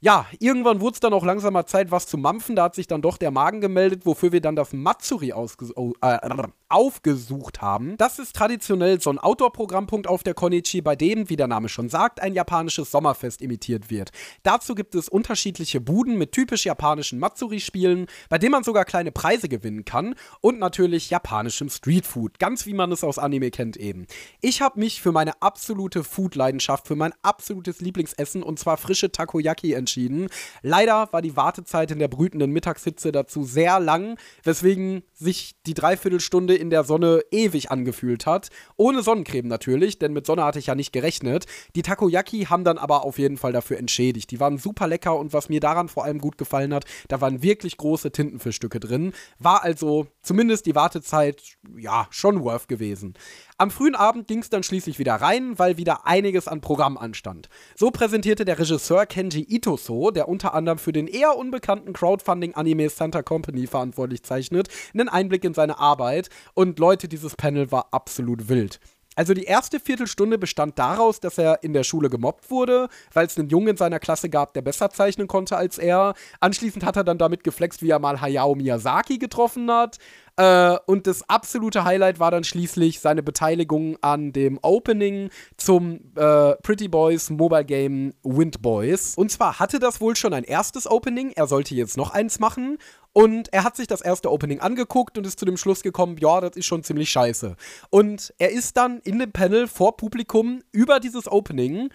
[0.00, 2.54] Ja, irgendwann wurde es dann auch langsamer Zeit, was zu mampfen.
[2.54, 6.18] Da hat sich dann doch der Magen gemeldet, wofür wir dann das Matsuri äh,
[6.68, 7.96] aufgesucht haben.
[7.96, 11.88] Das ist traditionell so ein Outdoor-Programmpunkt auf der Konichi, bei dem, wie der Name schon
[11.88, 14.10] sagt, ein japanisches Sommerfest imitiert wird.
[14.42, 19.48] Dazu gibt es unterschiedliche Buden mit typisch japanischen Matsuri-Spielen, bei denen man sogar kleine Preise
[19.48, 24.06] gewinnen kann und natürlich japanischem Streetfood, ganz wie man es aus Anime kennt eben.
[24.42, 29.72] Ich habe mich für meine absolute Food-Leidenschaft, für mein absolutes Lieblingsessen und zwar frische Takoyaki
[29.72, 30.28] entschieden entschieden.
[30.62, 36.56] Leider war die Wartezeit in der brütenden Mittagshitze dazu sehr lang, weswegen sich die Dreiviertelstunde
[36.56, 38.48] in der Sonne ewig angefühlt hat.
[38.76, 41.46] Ohne Sonnencreme natürlich, denn mit Sonne hatte ich ja nicht gerechnet.
[41.76, 44.32] Die Takoyaki haben dann aber auf jeden Fall dafür entschädigt.
[44.32, 47.42] Die waren super lecker und was mir daran vor allem gut gefallen hat, da waren
[47.42, 49.12] wirklich große Tintenfischstücke drin.
[49.38, 51.42] War also zumindest die Wartezeit,
[51.78, 53.14] ja, schon worth gewesen.
[53.58, 57.48] Am frühen Abend ging es dann schließlich wieder rein, weil wieder einiges an Programm anstand.
[57.74, 63.22] So präsentierte der Regisseur Kenji Itoso, der unter anderem für den eher unbekannten Crowdfunding-Anime Santa
[63.22, 68.78] Company verantwortlich zeichnet, einen Einblick in seine Arbeit und Leute, dieses Panel war absolut wild.
[69.18, 73.38] Also die erste Viertelstunde bestand daraus, dass er in der Schule gemobbt wurde, weil es
[73.38, 76.12] einen Jungen in seiner Klasse gab, der besser zeichnen konnte als er.
[76.40, 79.96] Anschließend hat er dann damit geflext, wie er mal Hayao Miyazaki getroffen hat.
[80.36, 86.54] Äh, und das absolute Highlight war dann schließlich seine Beteiligung an dem Opening zum äh,
[86.56, 89.14] Pretty Boys Mobile Game Wind Boys.
[89.16, 92.78] Und zwar hatte das wohl schon ein erstes Opening, er sollte jetzt noch eins machen.
[93.14, 96.38] Und er hat sich das erste Opening angeguckt und ist zu dem Schluss gekommen, ja,
[96.42, 97.56] das ist schon ziemlich scheiße.
[97.88, 101.88] Und er ist dann in dem Panel vor Publikum über dieses Opening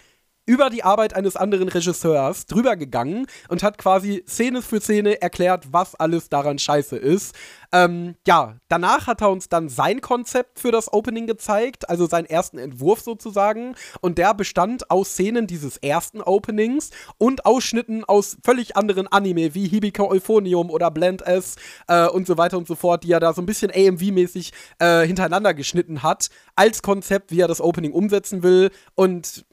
[0.45, 5.71] über die Arbeit eines anderen Regisseurs drüber gegangen und hat quasi Szene für Szene erklärt,
[5.71, 7.35] was alles daran scheiße ist.
[7.73, 12.25] Ähm, ja, danach hat er uns dann sein Konzept für das Opening gezeigt, also seinen
[12.25, 13.75] ersten Entwurf sozusagen.
[14.01, 19.67] Und der bestand aus Szenen dieses ersten Openings und Ausschnitten aus völlig anderen Anime, wie
[19.67, 21.55] Hibika Euphonium oder Blend S
[21.87, 25.05] äh, und so weiter und so fort, die er da so ein bisschen AMV-mäßig äh,
[25.05, 28.71] hintereinander geschnitten hat, als Konzept, wie er das Opening umsetzen will.
[28.95, 29.45] Und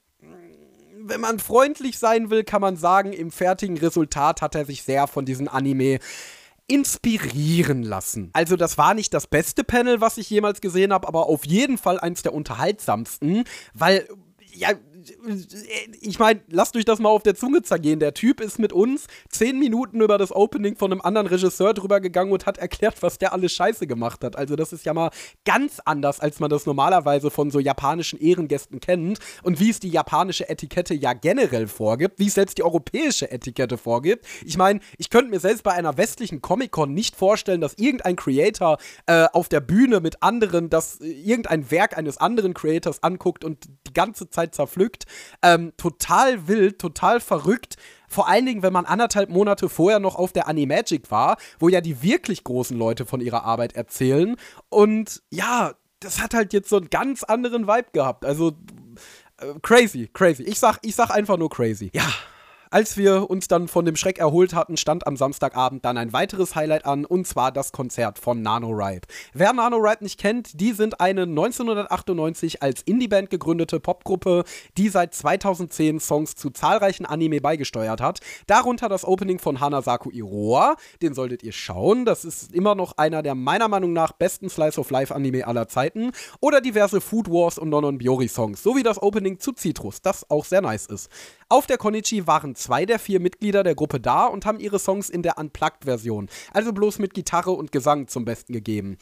[1.09, 5.07] wenn man freundlich sein will, kann man sagen, im fertigen Resultat hat er sich sehr
[5.07, 5.99] von diesem Anime
[6.69, 8.31] inspirieren lassen.
[8.35, 11.79] Also das war nicht das beste Panel, was ich jemals gesehen habe, aber auf jeden
[11.79, 14.07] Fall eins der unterhaltsamsten, weil
[14.53, 14.71] ja,
[16.01, 18.01] ich meine, lasst euch das mal auf der Zunge zergehen.
[18.01, 22.01] Der Typ ist mit uns zehn Minuten über das Opening von einem anderen Regisseur drüber
[22.01, 24.37] gegangen und hat erklärt, was der alles Scheiße gemacht hat.
[24.37, 25.11] Also, das ist ja mal
[25.45, 29.91] ganz anders, als man das normalerweise von so japanischen Ehrengästen kennt und wie es die
[29.91, 34.27] japanische Etikette ja generell vorgibt, wie es selbst die europäische Etikette vorgibt.
[34.45, 38.79] Ich meine, ich könnte mir selbst bei einer westlichen Comic-Con nicht vorstellen, dass irgendein Creator
[39.07, 43.69] äh, auf der Bühne mit anderen das äh, irgendein Werk eines anderen Creators anguckt und
[43.87, 44.88] die ganze Zeit zerpflückt.
[45.43, 47.77] Ähm, total wild, total verrückt.
[48.09, 51.81] Vor allen Dingen, wenn man anderthalb Monate vorher noch auf der Animagic war, wo ja
[51.81, 54.37] die wirklich großen Leute von ihrer Arbeit erzählen.
[54.71, 58.25] Und ja, das hat halt jetzt so einen ganz anderen Vibe gehabt.
[58.25, 58.53] Also
[59.39, 60.43] äh, crazy, crazy.
[60.43, 61.91] Ich sag, ich sag einfach nur crazy.
[61.93, 62.09] Ja,
[62.71, 66.55] als wir uns dann von dem Schreck erholt hatten, stand am Samstagabend dann ein weiteres
[66.55, 69.01] Highlight an, und zwar das Konzert von NaNoWriMe.
[69.33, 74.45] Wer NaNoWriMe nicht kennt, die sind eine 1998 als Indie-Band gegründete Popgruppe,
[74.77, 78.21] die seit 2010 Songs zu zahlreichen Anime beigesteuert hat.
[78.47, 82.05] Darunter das Opening von Hanasaku Iroha, den solltet ihr schauen.
[82.05, 85.69] Das ist immer noch einer der meiner Meinung nach besten Slice of Life Anime aller
[85.69, 86.13] Zeiten.
[86.41, 90.45] Oder diverse Food Wars und Nonon Biori Songs, sowie das Opening zu Citrus, das auch
[90.45, 91.09] sehr nice ist.
[91.49, 95.09] Auf der Konichi waren zwei der vier Mitglieder der Gruppe da und haben ihre Songs
[95.09, 98.99] in der Unplugged-Version, also bloß mit Gitarre und Gesang zum Besten gegeben.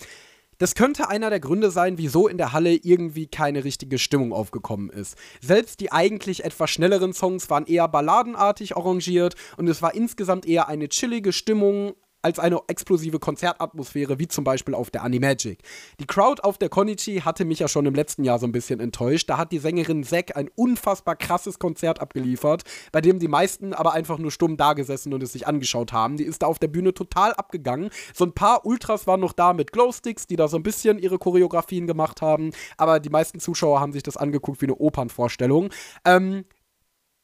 [0.59, 4.89] Das könnte einer der Gründe sein, wieso in der Halle irgendwie keine richtige Stimmung aufgekommen
[4.89, 5.17] ist.
[5.43, 10.69] Selbst die eigentlich etwas schnelleren Songs waren eher balladenartig arrangiert und es war insgesamt eher
[10.69, 11.95] eine chillige Stimmung,
[12.27, 15.61] als eine explosive Konzertatmosphäre, wie zum Beispiel auf der Animagic.
[16.01, 18.81] Die Crowd auf der Konichi hatte mich ja schon im letzten Jahr so ein bisschen
[18.81, 19.31] enttäuscht.
[19.31, 23.93] Da hat die Sängerin Zack ein unfassbar krasses Konzert abgeliefert, bei dem die meisten aber
[23.93, 26.17] einfach nur stumm dagesessen und es sich angeschaut haben.
[26.17, 27.91] Die ist da auf der Bühne total abgegangen.
[28.13, 31.19] So ein paar Ultras waren noch da mit Glowsticks, die da so ein bisschen ihre
[31.19, 35.71] Choreografien gemacht haben, aber die meisten Zuschauer haben sich das angeguckt wie eine Opernvorstellung.
[36.05, 36.45] Ähm,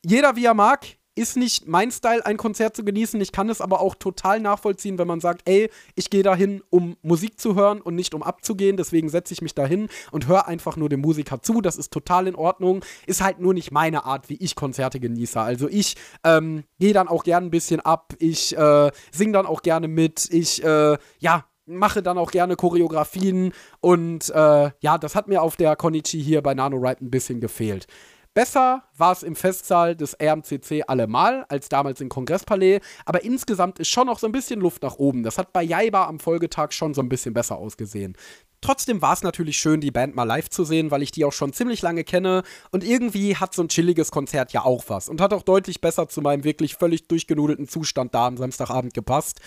[0.05, 3.21] jeder wie er mag, ist nicht mein Style, ein Konzert zu genießen.
[3.21, 6.97] Ich kann es aber auch total nachvollziehen, wenn man sagt, ey, ich gehe dahin, um
[7.03, 8.77] Musik zu hören und nicht um abzugehen.
[8.77, 11.61] Deswegen setze ich mich dahin und höre einfach nur dem Musiker zu.
[11.61, 12.85] Das ist total in Ordnung.
[13.07, 15.41] Ist halt nur nicht meine Art, wie ich Konzerte genieße.
[15.41, 18.15] Also ich ähm, gehe dann auch gerne ein bisschen ab.
[18.19, 20.29] Ich äh, singe dann auch gerne mit.
[20.31, 25.57] Ich, äh, ja, mache dann auch gerne Choreografien und äh, ja, das hat mir auf
[25.57, 27.87] der Konichi hier bei NaNoWriMe ein bisschen gefehlt.
[28.35, 33.89] Besser war es im Festsaal des RMCC allemal als damals im Kongresspalais, aber insgesamt ist
[33.89, 35.23] schon noch so ein bisschen Luft nach oben.
[35.23, 38.17] Das hat bei Jaiba am Folgetag schon so ein bisschen besser ausgesehen.
[38.63, 41.33] Trotzdem war es natürlich schön, die Band mal live zu sehen, weil ich die auch
[41.33, 42.43] schon ziemlich lange kenne.
[42.71, 45.09] Und irgendwie hat so ein chilliges Konzert ja auch was.
[45.09, 49.41] Und hat auch deutlich besser zu meinem wirklich völlig durchgenudelten Zustand da am Samstagabend gepasst.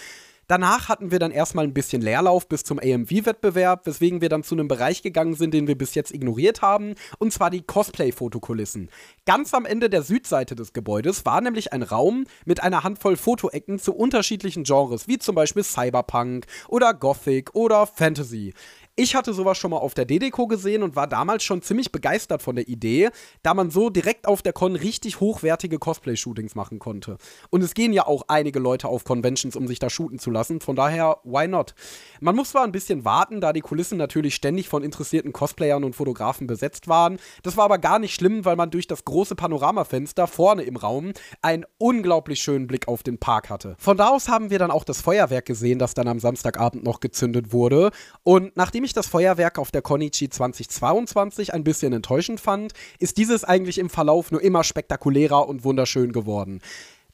[0.47, 4.53] Danach hatten wir dann erstmal ein bisschen Leerlauf bis zum AMV-Wettbewerb, weswegen wir dann zu
[4.55, 8.89] einem Bereich gegangen sind, den wir bis jetzt ignoriert haben, und zwar die Cosplay-Fotokulissen.
[9.25, 13.79] Ganz am Ende der Südseite des Gebäudes war nämlich ein Raum mit einer Handvoll Fotoecken
[13.79, 18.53] zu unterschiedlichen Genres, wie zum Beispiel Cyberpunk oder Gothic oder Fantasy.
[18.97, 22.41] Ich hatte sowas schon mal auf der DDCO gesehen und war damals schon ziemlich begeistert
[22.41, 23.09] von der Idee,
[23.43, 27.17] da man so direkt auf der Con richtig hochwertige Cosplay-Shootings machen konnte.
[27.49, 30.61] Und es gehen ja auch einige Leute auf Conventions, um sich da shooten zu lassen,
[30.61, 31.75] von daher, why not?
[32.21, 35.93] Man muss zwar ein bisschen warten, da die Kulissen natürlich ständig von interessierten Cosplayern und
[35.93, 37.19] Fotografen besetzt waren.
[37.43, 41.11] Das war aber gar nicht schlimm, weil man durch das große Panoramafenster vorne im Raum
[41.41, 43.75] einen unglaublich schönen Blick auf den Park hatte.
[43.77, 47.01] Von da aus haben wir dann auch das Feuerwerk gesehen, das dann am Samstagabend noch
[47.01, 47.91] gezündet wurde.
[48.23, 53.43] Und nachdem ich das Feuerwerk auf der Konichi 2022 ein bisschen enttäuschend fand, ist dieses
[53.43, 56.61] eigentlich im Verlauf nur immer spektakulärer und wunderschön geworden.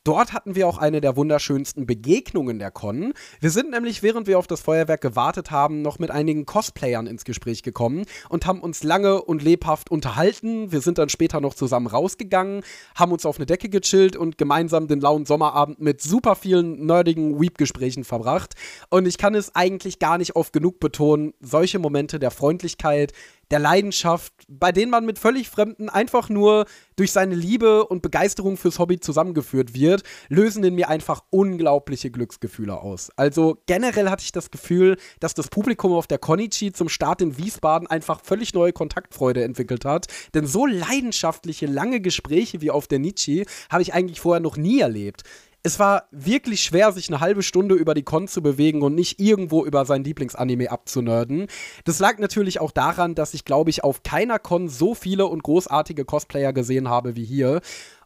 [0.04, 3.14] Dort hatten wir auch eine der wunderschönsten Begegnungen der Con.
[3.40, 7.24] Wir sind nämlich, während wir auf das Feuerwerk gewartet haben, noch mit einigen Cosplayern ins
[7.24, 10.72] Gespräch gekommen und haben uns lange und lebhaft unterhalten.
[10.72, 12.64] Wir sind dann später noch zusammen rausgegangen,
[12.96, 17.40] haben uns auf eine Decke gechillt und gemeinsam den lauen Sommerabend mit super vielen nerdigen
[17.40, 18.56] Weep-Gesprächen verbracht.
[18.90, 23.14] Und ich kann es eigentlich gar nicht oft genug betonen, solche Momente der Freundlichkeit,
[23.52, 28.58] der Leidenschaft, bei denen man mit völlig Fremden einfach nur durch seine Liebe und Begeisterung
[28.58, 33.12] fürs Hobby zusammengeführt wird, lösen in mir einfach unglaubliche Glücksgefühle aus.
[33.18, 37.38] Also generell hatte ich das Gefühl, dass das Publikum auf der Konichi zum Start in
[37.38, 40.08] Wiesbaden einfach völlig neue Kontaktfreude entwickelt hat.
[40.34, 44.80] Denn so leidenschaftliche, lange Gespräche wie auf der Nietzsche habe ich eigentlich vorher noch nie
[44.80, 45.24] erlebt
[45.64, 49.20] es war wirklich schwer, sich eine halbe Stunde über die Con zu bewegen und nicht
[49.20, 51.48] irgendwo über sein Lieblingsanime abzunörden.
[51.86, 55.44] Das lag natürlich auch daran, dass ich, glaube ich, auf keiner Con so viele und
[55.44, 57.62] großartige Cosplayer gesehen habe wie hier.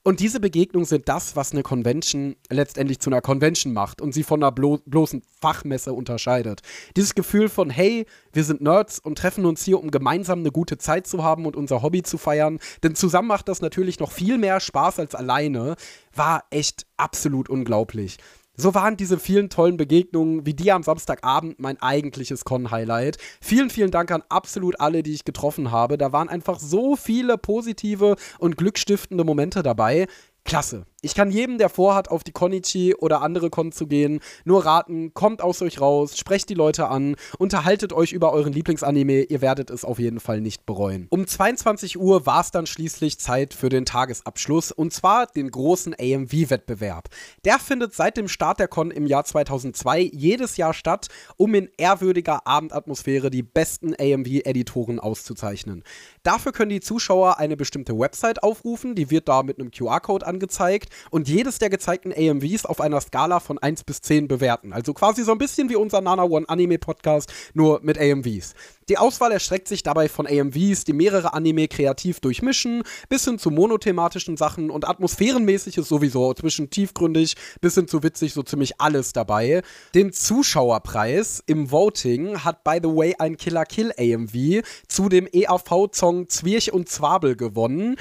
[0.07, 4.21] Und diese Begegnungen sind das, was eine Convention letztendlich zu einer Convention macht und sie
[4.21, 6.61] von einer blo bloßen Fachmesse unterscheidet.
[6.95, 10.77] Dieses Gefühl von, hey, wir sind Nerds und treffen uns hier, um gemeinsam eine gute
[10.77, 12.59] Zeit zu haben und unser Hobby zu feiern.
[12.83, 15.75] Denn zusammen macht das natürlich noch viel mehr Spaß als alleine.
[16.13, 18.19] War echt absolut unglaublich.
[18.57, 23.17] So waren diese vielen tollen Begegnungen wie die am Samstagabend mein eigentliches Con-Highlight.
[23.41, 25.97] Vielen, vielen Dank an absolut alle, die ich getroffen habe.
[25.97, 30.07] Da waren einfach so viele positive und glückstiftende Momente dabei.
[30.45, 30.85] Klasse.
[31.05, 35.13] Ich kann jedem, der vorhat, auf die Konichi oder andere Con zu gehen, nur raten,
[35.13, 39.69] kommt aus euch raus, sprecht die Leute an, unterhaltet euch über euren Lieblingsanime, ihr werdet
[39.69, 41.05] es auf jeden Fall nicht bereuen.
[41.11, 45.93] Um 22 Uhr war es dann schließlich Zeit für den Tagesabschluss und zwar den großen
[45.93, 47.09] AMV-Wettbewerb.
[47.45, 51.69] Der findet seit dem Start der Con im Jahr 2002 jedes Jahr statt, um in
[51.77, 55.83] ehrwürdiger Abendatmosphäre die besten AMV-Editoren auszuzeichnen.
[56.23, 60.94] Dafür können die Zuschauer eine bestimmte Website aufrufen, die wird da mit einem QR-Code angezeigt
[61.09, 64.73] und jedes der gezeigten AMVs auf einer Skala von 1 bis 10 bewerten.
[64.73, 68.53] Also quasi so ein bisschen wie unser Nana One Anime Podcast, nur mit AMVs.
[68.87, 73.49] Die Auswahl erstreckt sich dabei von AMVs, die mehrere Anime kreativ durchmischen, bis hin zu
[73.49, 79.11] monothematischen Sachen und atmosphärenmäßig ist sowieso zwischen tiefgründig bis hin zu witzig so ziemlich alles
[79.11, 79.63] dabei.
[79.95, 86.29] Den Zuschauerpreis im Voting hat by the way ein Killer Kill AMV zu dem EAV-Song
[86.29, 87.95] Zwirch und Zwabel gewonnen.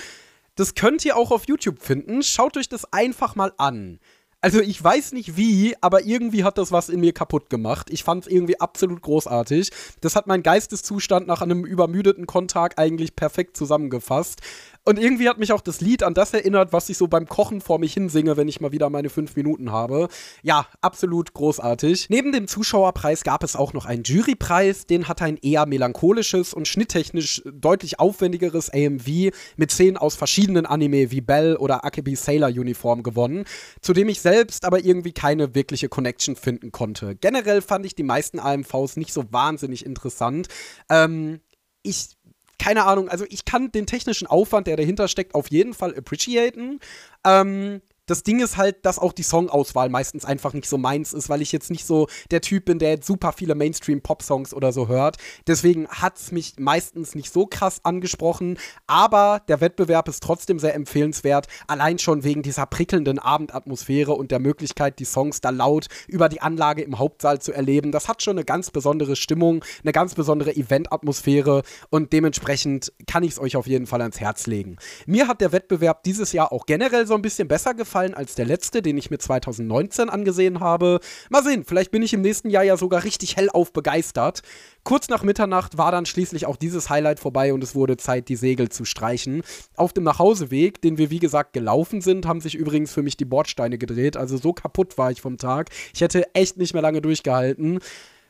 [0.57, 2.23] Das könnt ihr auch auf YouTube finden.
[2.23, 3.99] Schaut euch das einfach mal an.
[4.45, 7.88] Also ich weiß nicht wie, aber irgendwie hat das was in mir kaputt gemacht.
[7.88, 9.71] Ich fand es irgendwie absolut großartig.
[10.03, 14.43] Das hat meinen Geisteszustand nach einem übermüdeten Kontag eigentlich perfekt zusammengefasst.
[14.87, 17.62] Und irgendwie hat mich auch das Lied an das erinnert, was ich so beim Kochen
[17.62, 20.09] vor mich hinsinge, wenn ich mal wieder meine fünf Minuten habe.
[20.42, 22.11] Ja, absolut großartig.
[22.11, 24.87] Neben dem Zuschauerpreis gab es auch noch einen Jurypreis.
[24.87, 31.11] Den hat ein eher melancholisches und schnitttechnisch deutlich aufwendigeres AMV mit Szenen aus verschiedenen Anime
[31.11, 33.44] wie Bell oder Akebi Sailor Uniform gewonnen,
[33.81, 37.16] zu dem ich selbst aber irgendwie keine wirkliche Connection finden konnte.
[37.16, 40.49] Generell fand ich die meisten AMVs nicht so wahnsinnig interessant.
[40.90, 41.40] Ähm,
[41.83, 42.16] ich
[42.59, 46.81] keine Ahnung, also ich kann den technischen Aufwand, der dahinter steckt, auf jeden Fall appreciaten.
[47.25, 51.29] Ähm, das Ding ist halt, dass auch die Songauswahl meistens einfach nicht so meins ist,
[51.29, 54.88] weil ich jetzt nicht so der Typ bin, der jetzt super viele Mainstream-Pop-Songs oder so
[54.88, 55.17] hört.
[55.47, 58.59] Deswegen hat es mich meistens nicht so krass angesprochen.
[58.87, 64.38] Aber der Wettbewerb ist trotzdem sehr empfehlenswert, allein schon wegen dieser prickelnden Abendatmosphäre und der
[64.38, 67.90] Möglichkeit, die Songs da laut über die Anlage im Hauptsaal zu erleben.
[67.90, 73.33] Das hat schon eine ganz besondere Stimmung, eine ganz besondere Event-Atmosphäre und dementsprechend kann ich
[73.33, 74.77] es euch auf jeden Fall ans Herz legen.
[75.07, 78.35] Mir hat der Wettbewerb dieses Jahr auch generell so ein bisschen besser gefallen gefallen als
[78.35, 80.98] der letzte, den ich mir 2019 angesehen habe.
[81.30, 84.42] Mal sehen, vielleicht bin ich im nächsten Jahr ja sogar richtig hellauf begeistert.
[84.83, 88.35] Kurz nach Mitternacht war dann schließlich auch dieses Highlight vorbei und es wurde Zeit, die
[88.35, 89.42] Segel zu streichen.
[89.76, 93.24] Auf dem Nachhauseweg, den wir wie gesagt gelaufen sind, haben sich übrigens für mich die
[93.24, 94.16] Bordsteine gedreht.
[94.16, 95.70] Also so kaputt war ich vom Tag.
[95.94, 97.78] Ich hätte echt nicht mehr lange durchgehalten.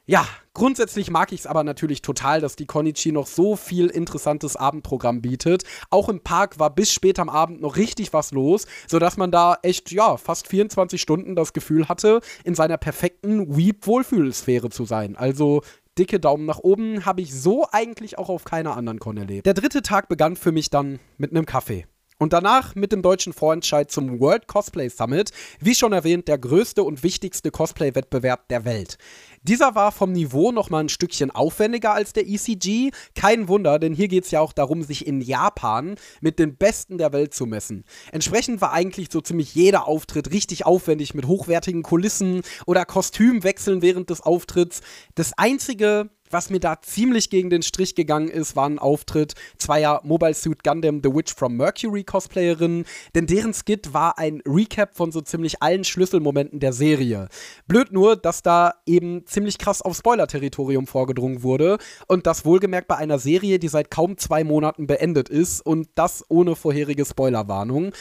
[0.06, 4.54] Ja, grundsätzlich mag ich es aber natürlich total, dass die Konichi noch so viel interessantes
[4.54, 5.64] Abendprogramm bietet.
[5.88, 9.56] Auch im Park war bis spät am Abend noch richtig was los, sodass man da
[9.62, 15.16] echt, ja, fast 24 Stunden das Gefühl hatte, in seiner perfekten Weep-Wohlfühlsphäre zu sein.
[15.16, 15.62] Also
[15.98, 19.46] dicke Daumen nach oben habe ich so eigentlich auch auf keiner anderen Con erlebt.
[19.46, 21.86] Der dritte Tag begann für mich dann mit einem Kaffee.
[22.18, 26.84] Und danach mit dem deutschen Vorentscheid zum World Cosplay Summit, wie schon erwähnt, der größte
[26.84, 28.98] und wichtigste Cosplay-Wettbewerb der Welt.
[29.42, 32.92] Dieser war vom Niveau noch mal ein Stückchen aufwendiger als der ECG.
[33.14, 36.98] Kein Wunder, denn hier geht es ja auch darum, sich in Japan mit den Besten
[36.98, 37.84] der Welt zu messen.
[38.12, 44.08] Entsprechend war eigentlich so ziemlich jeder Auftritt richtig aufwendig mit hochwertigen Kulissen oder Kostümwechseln während
[44.08, 44.80] des Auftritts.
[45.14, 50.00] Das einzige was mir da ziemlich gegen den Strich gegangen ist, war ein Auftritt zweier
[50.02, 55.12] Mobile Suit Gundam The Witch from Mercury Cosplayerinnen, denn deren Skit war ein Recap von
[55.12, 57.28] so ziemlich allen Schlüsselmomenten der Serie.
[57.68, 62.96] Blöd nur, dass da eben ziemlich krass auf Spoiler-Territorium vorgedrungen wurde und das wohlgemerkt bei
[62.96, 67.92] einer Serie, die seit kaum zwei Monaten beendet ist und das ohne vorherige Spoilerwarnung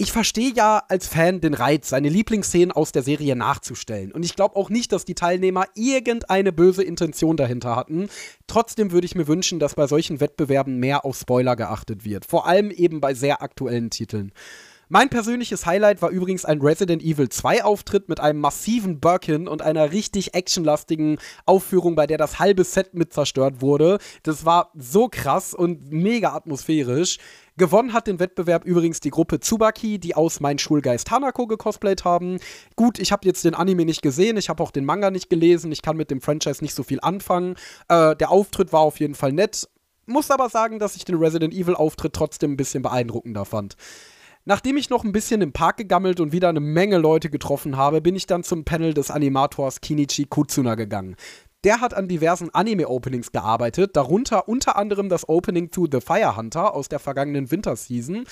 [0.00, 4.12] ich verstehe ja als Fan den Reiz, seine Lieblingsszenen aus der Serie nachzustellen.
[4.12, 8.08] Und ich glaube auch nicht, dass die Teilnehmer irgendeine böse Intention dahinter hatten.
[8.46, 12.24] Trotzdem würde ich mir wünschen, dass bei solchen Wettbewerben mehr auf Spoiler geachtet wird.
[12.26, 14.30] Vor allem eben bei sehr aktuellen Titeln.
[14.90, 19.60] Mein persönliches Highlight war übrigens ein Resident Evil 2 Auftritt mit einem massiven Birkin und
[19.60, 23.98] einer richtig actionlastigen Aufführung, bei der das halbe Set mit zerstört wurde.
[24.22, 27.18] Das war so krass und mega atmosphärisch.
[27.58, 32.38] Gewonnen hat den Wettbewerb übrigens die Gruppe Tsubaki, die aus Mein Schulgeist Hanako gecosplayt haben.
[32.74, 35.70] Gut, ich habe jetzt den Anime nicht gesehen, ich habe auch den Manga nicht gelesen,
[35.70, 37.56] ich kann mit dem Franchise nicht so viel anfangen.
[37.88, 39.68] Äh, der Auftritt war auf jeden Fall nett,
[40.06, 43.76] muss aber sagen, dass ich den Resident Evil Auftritt trotzdem ein bisschen beeindruckender fand.
[44.48, 48.00] Nachdem ich noch ein bisschen im Park gegammelt und wieder eine Menge Leute getroffen habe,
[48.00, 51.16] bin ich dann zum Panel des Animators Kinichi Kutsuna gegangen.
[51.64, 56.74] Der hat an diversen Anime-Openings gearbeitet, darunter unter anderem das Opening zu The Fire Hunter
[56.74, 58.24] aus der vergangenen Winterseason.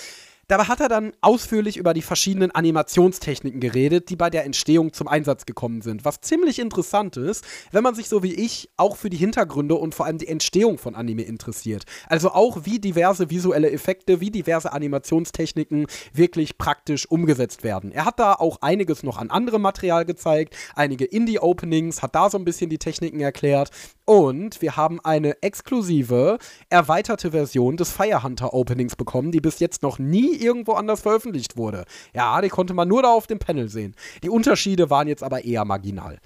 [0.49, 5.09] Dabei hat er dann ausführlich über die verschiedenen Animationstechniken geredet, die bei der Entstehung zum
[5.09, 6.05] Einsatz gekommen sind.
[6.05, 9.93] Was ziemlich interessant ist, wenn man sich so wie ich auch für die Hintergründe und
[9.93, 11.83] vor allem die Entstehung von Anime interessiert.
[12.07, 17.91] Also auch wie diverse visuelle Effekte, wie diverse Animationstechniken wirklich praktisch umgesetzt werden.
[17.91, 22.39] Er hat da auch einiges noch an anderem Material gezeigt, einige Indie-Openings, hat da so
[22.39, 23.71] ein bisschen die Techniken erklärt.
[24.05, 26.39] Und wir haben eine exklusive,
[26.71, 31.85] erweiterte Version des Firehunter Openings bekommen, die bis jetzt noch nie irgendwo anders veröffentlicht wurde.
[32.15, 33.95] Ja, die konnte man nur da auf dem Panel sehen.
[34.23, 36.19] Die Unterschiede waren jetzt aber eher marginal.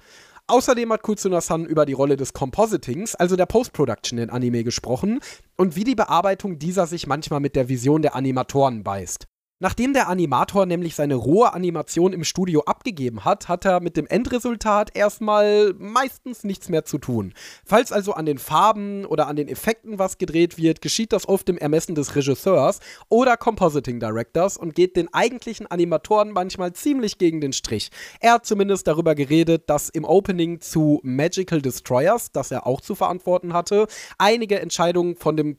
[0.47, 5.21] Außerdem hat Kutsuna-san über die Rolle des Compositings, also der Post-Production in Anime gesprochen
[5.55, 9.27] und wie die Bearbeitung dieser sich manchmal mit der Vision der Animatoren beißt.
[9.63, 14.07] Nachdem der Animator nämlich seine rohe Animation im Studio abgegeben hat, hat er mit dem
[14.07, 17.35] Endresultat erstmal meistens nichts mehr zu tun.
[17.63, 21.47] Falls also an den Farben oder an den Effekten was gedreht wird, geschieht das oft
[21.47, 27.39] im Ermessen des Regisseurs oder Compositing Directors und geht den eigentlichen Animatoren manchmal ziemlich gegen
[27.39, 27.91] den Strich.
[28.19, 32.95] Er hat zumindest darüber geredet, dass im Opening zu Magical Destroyers, das er auch zu
[32.95, 33.85] verantworten hatte,
[34.17, 35.55] einige Entscheidungen von dem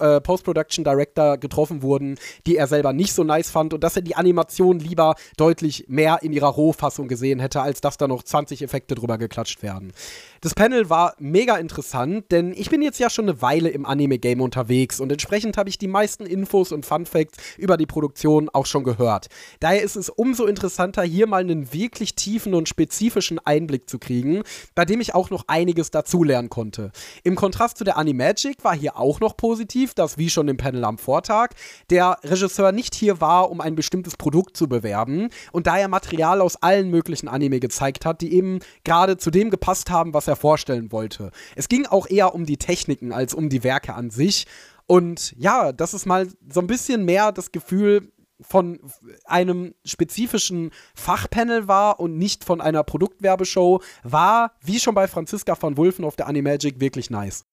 [0.00, 3.96] äh, Post-Production Director getroffen wurden, die er selber nicht so nice nice fand und dass
[3.96, 8.22] er die Animation lieber deutlich mehr in ihrer Rohfassung gesehen hätte, als dass da noch
[8.22, 9.92] 20 Effekte drüber geklatscht werden.
[10.40, 14.40] Das Panel war mega interessant, denn ich bin jetzt ja schon eine Weile im Anime-Game
[14.40, 18.66] unterwegs und entsprechend habe ich die meisten Infos und Fun Facts über die Produktion auch
[18.66, 19.28] schon gehört.
[19.60, 24.42] Daher ist es umso interessanter, hier mal einen wirklich tiefen und spezifischen Einblick zu kriegen,
[24.74, 26.92] bei dem ich auch noch einiges dazulernen konnte.
[27.22, 30.84] Im Kontrast zu der Animagic war hier auch noch positiv, dass wie schon im Panel
[30.84, 31.50] am Vortag
[31.90, 36.56] der Regisseur nicht hier war, um ein bestimmtes Produkt zu bewerben und daher Material aus
[36.56, 40.36] allen möglichen Anime gezeigt hat, die eben gerade zu dem gepasst haben, was er er
[40.36, 41.30] vorstellen wollte.
[41.56, 44.46] Es ging auch eher um die Techniken als um die Werke an sich.
[44.86, 48.80] Und ja, das ist mal so ein bisschen mehr das Gefühl, von
[49.24, 55.76] einem spezifischen Fachpanel war und nicht von einer Produktwerbeshow, war, wie schon bei Franziska von
[55.76, 57.44] Wulfen auf der Animagic, wirklich nice.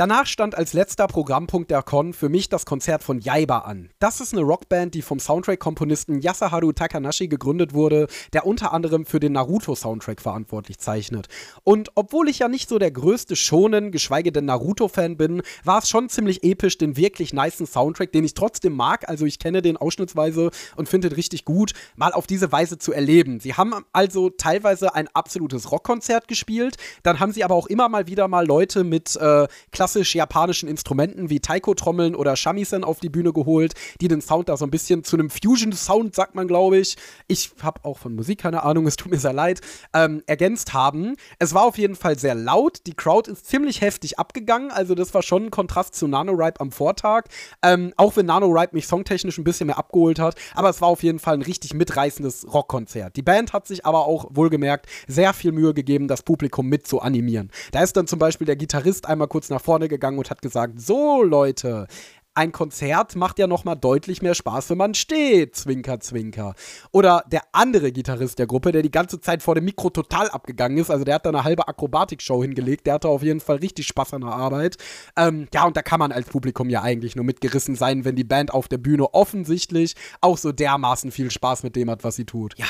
[0.00, 3.90] Danach stand als letzter Programmpunkt der Con für mich das Konzert von Yaiba an.
[3.98, 9.20] Das ist eine Rockband, die vom Soundtrack-Komponisten Yasuharu Takanashi gegründet wurde, der unter anderem für
[9.20, 11.28] den Naruto-Soundtrack verantwortlich zeichnet.
[11.64, 15.90] Und obwohl ich ja nicht so der größte Shonen, geschweige denn Naruto-Fan bin, war es
[15.90, 19.76] schon ziemlich episch, den wirklich niceen Soundtrack, den ich trotzdem mag, also ich kenne den
[19.76, 23.38] ausschnittsweise und finde den richtig gut, mal auf diese Weise zu erleben.
[23.38, 28.06] Sie haben also teilweise ein absolutes Rockkonzert gespielt, dann haben sie aber auch immer mal
[28.06, 29.46] wieder mal Leute mit äh,
[29.90, 34.56] klassisch japanischen Instrumenten wie Taiko-Trommeln oder Shamisen auf die Bühne geholt, die den Sound da
[34.56, 36.96] so ein bisschen zu einem Fusion-Sound, sagt man, glaube ich.
[37.26, 39.60] Ich habe auch von Musik keine Ahnung, es tut mir sehr leid,
[39.92, 41.16] ähm, ergänzt haben.
[41.40, 42.86] Es war auf jeden Fall sehr laut.
[42.86, 44.70] Die Crowd ist ziemlich heftig abgegangen.
[44.70, 47.24] Also, das war schon ein Kontrast zu NaNoWriMe am Vortag.
[47.60, 50.36] Ähm, auch wenn NaNoWriMe mich songtechnisch ein bisschen mehr abgeholt hat.
[50.54, 53.16] Aber es war auf jeden Fall ein richtig mitreißendes Rockkonzert.
[53.16, 57.00] Die Band hat sich aber auch wohlgemerkt sehr viel Mühe gegeben, das Publikum mit zu
[57.00, 57.50] animieren.
[57.72, 60.42] Da ist dann zum Beispiel der Gitarrist einmal kurz nach vorne vorne gegangen und hat
[60.42, 61.86] gesagt, so Leute,
[62.34, 66.54] ein Konzert macht ja noch mal deutlich mehr Spaß, wenn man steht, zwinker, zwinker.
[66.92, 70.78] Oder der andere Gitarrist der Gruppe, der die ganze Zeit vor dem Mikro total abgegangen
[70.78, 73.86] ist, also der hat da eine halbe Akrobatikshow hingelegt, der hatte auf jeden Fall richtig
[73.88, 74.76] Spaß an der Arbeit.
[75.16, 78.24] Ähm, ja, und da kann man als Publikum ja eigentlich nur mitgerissen sein, wenn die
[78.24, 82.26] Band auf der Bühne offensichtlich auch so dermaßen viel Spaß mit dem hat, was sie
[82.26, 82.54] tut.
[82.58, 82.66] Ja.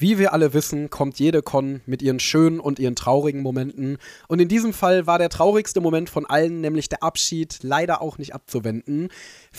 [0.00, 3.98] Wie wir alle wissen, kommt jede Con mit ihren schönen und ihren traurigen Momenten.
[4.28, 8.16] Und in diesem Fall war der traurigste Moment von allen, nämlich der Abschied, leider auch
[8.16, 9.10] nicht abzuwenden.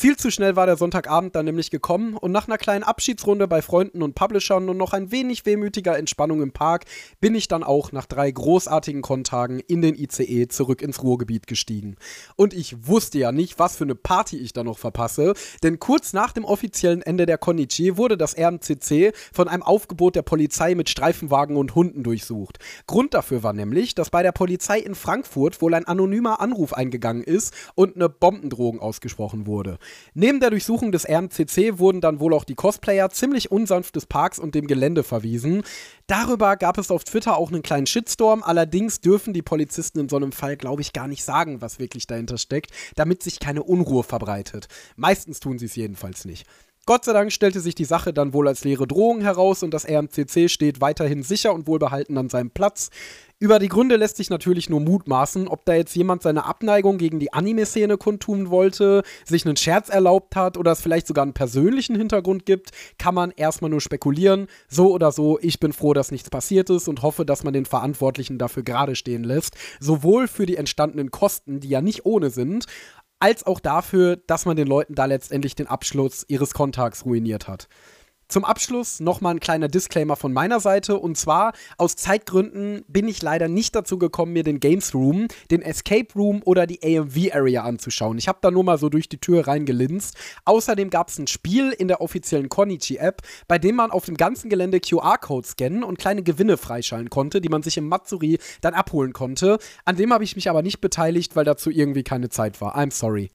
[0.01, 3.61] Viel zu schnell war der Sonntagabend dann nämlich gekommen und nach einer kleinen Abschiedsrunde bei
[3.61, 6.85] Freunden und Publishern und noch ein wenig wehmütiger Entspannung im Park
[7.19, 11.97] bin ich dann auch nach drei großartigen Kontagen in den ICE zurück ins Ruhrgebiet gestiegen.
[12.35, 16.13] Und ich wusste ja nicht, was für eine Party ich da noch verpasse, denn kurz
[16.13, 20.89] nach dem offiziellen Ende der Konichi wurde das RMCC von einem Aufgebot der Polizei mit
[20.89, 22.57] Streifenwagen und Hunden durchsucht.
[22.87, 27.23] Grund dafür war nämlich, dass bei der Polizei in Frankfurt wohl ein anonymer Anruf eingegangen
[27.23, 29.77] ist und eine Bombendrohung ausgesprochen wurde.
[30.13, 34.39] Neben der Durchsuchung des RMCC wurden dann wohl auch die Cosplayer ziemlich unsanft des Parks
[34.39, 35.63] und dem Gelände verwiesen.
[36.07, 40.15] Darüber gab es auf Twitter auch einen kleinen Shitstorm, allerdings dürfen die Polizisten in so
[40.15, 44.03] einem Fall, glaube ich, gar nicht sagen, was wirklich dahinter steckt, damit sich keine Unruhe
[44.03, 44.67] verbreitet.
[44.95, 46.45] Meistens tun sie es jedenfalls nicht.
[46.87, 49.87] Gott sei Dank stellte sich die Sache dann wohl als leere Drohung heraus und das
[49.87, 52.89] RMCC steht weiterhin sicher und wohlbehalten an seinem Platz.
[53.41, 57.19] Über die Gründe lässt sich natürlich nur mutmaßen, ob da jetzt jemand seine Abneigung gegen
[57.19, 61.95] die Anime-Szene kundtun wollte, sich einen Scherz erlaubt hat oder es vielleicht sogar einen persönlichen
[61.95, 62.69] Hintergrund gibt,
[62.99, 64.45] kann man erstmal nur spekulieren.
[64.67, 67.65] So oder so, ich bin froh, dass nichts passiert ist und hoffe, dass man den
[67.65, 69.55] Verantwortlichen dafür gerade stehen lässt.
[69.79, 72.65] Sowohl für die entstandenen Kosten, die ja nicht ohne sind,
[73.21, 77.67] als auch dafür, dass man den Leuten da letztendlich den Abschluss ihres Kontakts ruiniert hat.
[78.31, 80.97] Zum Abschluss nochmal ein kleiner Disclaimer von meiner Seite.
[80.97, 85.61] Und zwar, aus Zeitgründen bin ich leider nicht dazu gekommen, mir den Games Room, den
[85.61, 88.17] Escape Room oder die AMV Area anzuschauen.
[88.17, 90.15] Ich habe da nur mal so durch die Tür reingelinst.
[90.45, 94.49] Außerdem gab es ein Spiel in der offiziellen Konichi-App, bei dem man auf dem ganzen
[94.49, 99.11] Gelände QR-Codes scannen und kleine Gewinne freischalten konnte, die man sich im Matsuri dann abholen
[99.11, 99.57] konnte.
[99.83, 102.77] An dem habe ich mich aber nicht beteiligt, weil dazu irgendwie keine Zeit war.
[102.77, 103.29] I'm sorry.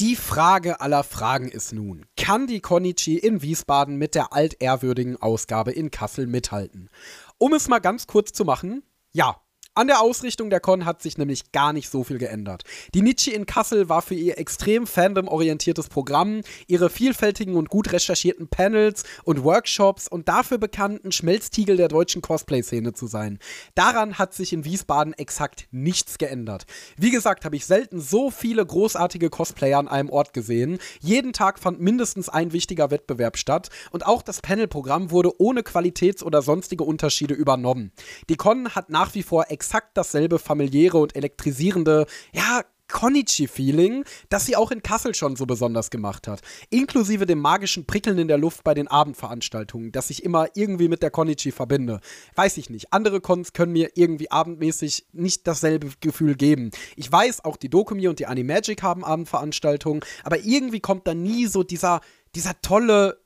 [0.00, 5.72] Die Frage aller Fragen ist nun, kann die Konichi in Wiesbaden mit der altehrwürdigen Ausgabe
[5.72, 6.88] in Kassel mithalten?
[7.36, 9.40] Um es mal ganz kurz zu machen, ja,
[9.78, 12.64] an der Ausrichtung der Con hat sich nämlich gar nicht so viel geändert.
[12.94, 18.48] Die Nietzsche in Kassel war für ihr extrem fandom-orientiertes Programm, ihre vielfältigen und gut recherchierten
[18.48, 23.38] Panels und Workshops und dafür bekannten Schmelztiegel der deutschen Cosplay-Szene zu sein.
[23.76, 26.66] Daran hat sich in Wiesbaden exakt nichts geändert.
[26.96, 30.80] Wie gesagt, habe ich selten so viele großartige Cosplayer an einem Ort gesehen.
[30.98, 36.24] Jeden Tag fand mindestens ein wichtiger Wettbewerb statt und auch das Panelprogramm wurde ohne Qualitäts-
[36.24, 37.92] oder sonstige Unterschiede übernommen.
[38.28, 44.46] Die Con hat nach wie vor extrem exakt dasselbe familiäre und elektrisierende, ja, Konichi-Feeling, das
[44.46, 46.40] sie auch in Kassel schon so besonders gemacht hat.
[46.70, 51.02] Inklusive dem magischen Prickeln in der Luft bei den Abendveranstaltungen, das ich immer irgendwie mit
[51.02, 52.00] der Konichi verbinde.
[52.34, 52.94] Weiß ich nicht.
[52.94, 56.70] Andere Cons können mir irgendwie abendmäßig nicht dasselbe Gefühl geben.
[56.96, 61.44] Ich weiß, auch die Dokumi und die Animagic haben Abendveranstaltungen, aber irgendwie kommt da nie
[61.44, 62.00] so dieser,
[62.34, 63.18] dieser tolle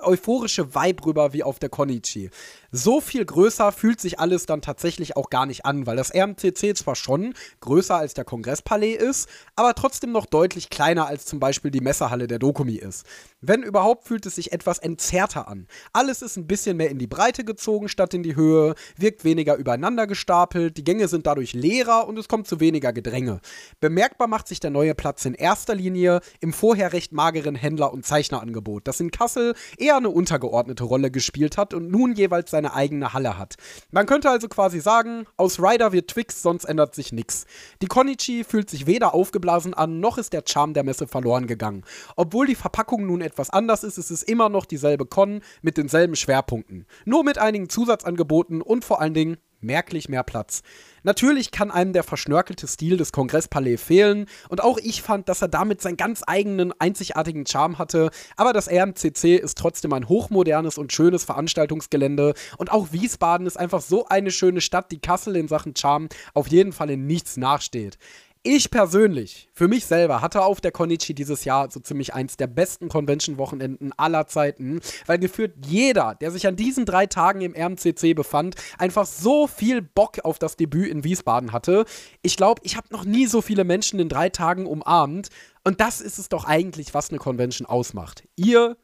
[0.00, 2.30] euphorische Vibe rüber wie auf der Konichi.
[2.72, 6.76] So viel größer fühlt sich alles dann tatsächlich auch gar nicht an, weil das RMCC
[6.76, 11.72] zwar schon größer als der Kongresspalais ist, aber trotzdem noch deutlich kleiner als zum Beispiel
[11.72, 13.04] die Messehalle der Dokumi ist.
[13.40, 15.66] Wenn überhaupt, fühlt es sich etwas entzerrter an.
[15.92, 19.56] Alles ist ein bisschen mehr in die Breite gezogen statt in die Höhe, wirkt weniger
[19.56, 23.40] übereinander gestapelt, die Gänge sind dadurch leerer und es kommt zu weniger Gedränge.
[23.80, 28.06] Bemerkbar macht sich der neue Platz in erster Linie im vorher recht mageren Händler- und
[28.06, 33.12] Zeichnerangebot, das in Kassel eher eine untergeordnete Rolle gespielt hat und nun jeweils seine eigene
[33.14, 33.54] Halle hat.
[33.90, 37.46] Man könnte also quasi sagen, aus Ryder wird Twix, sonst ändert sich nichts.
[37.80, 41.84] Die Konichi fühlt sich weder aufgeblasen an, noch ist der Charme der Messe verloren gegangen.
[42.16, 46.16] Obwohl die Verpackung nun etwas anders ist, ist es immer noch dieselbe Con mit denselben
[46.16, 46.86] Schwerpunkten.
[47.06, 50.62] Nur mit einigen Zusatzangeboten und vor allen Dingen merklich mehr Platz.
[51.02, 55.48] Natürlich kann einem der verschnörkelte Stil des Kongresspalais fehlen und auch ich fand, dass er
[55.48, 60.92] damit seinen ganz eigenen, einzigartigen Charme hatte, aber das RMCC ist trotzdem ein hochmodernes und
[60.92, 65.74] schönes Veranstaltungsgelände und auch Wiesbaden ist einfach so eine schöne Stadt, die Kassel in Sachen
[65.74, 67.98] Charme auf jeden Fall in nichts nachsteht.
[68.42, 72.46] Ich persönlich, für mich selber, hatte auf der Konichi dieses Jahr so ziemlich eins der
[72.46, 78.14] besten Convention-Wochenenden aller Zeiten, weil geführt jeder, der sich an diesen drei Tagen im RMCC
[78.14, 81.84] befand, einfach so viel Bock auf das Debüt in Wiesbaden hatte.
[82.22, 85.28] Ich glaube, ich habe noch nie so viele Menschen in drei Tagen umarmt.
[85.62, 88.26] Und das ist es doch eigentlich, was eine Convention ausmacht.
[88.36, 88.78] Ihr,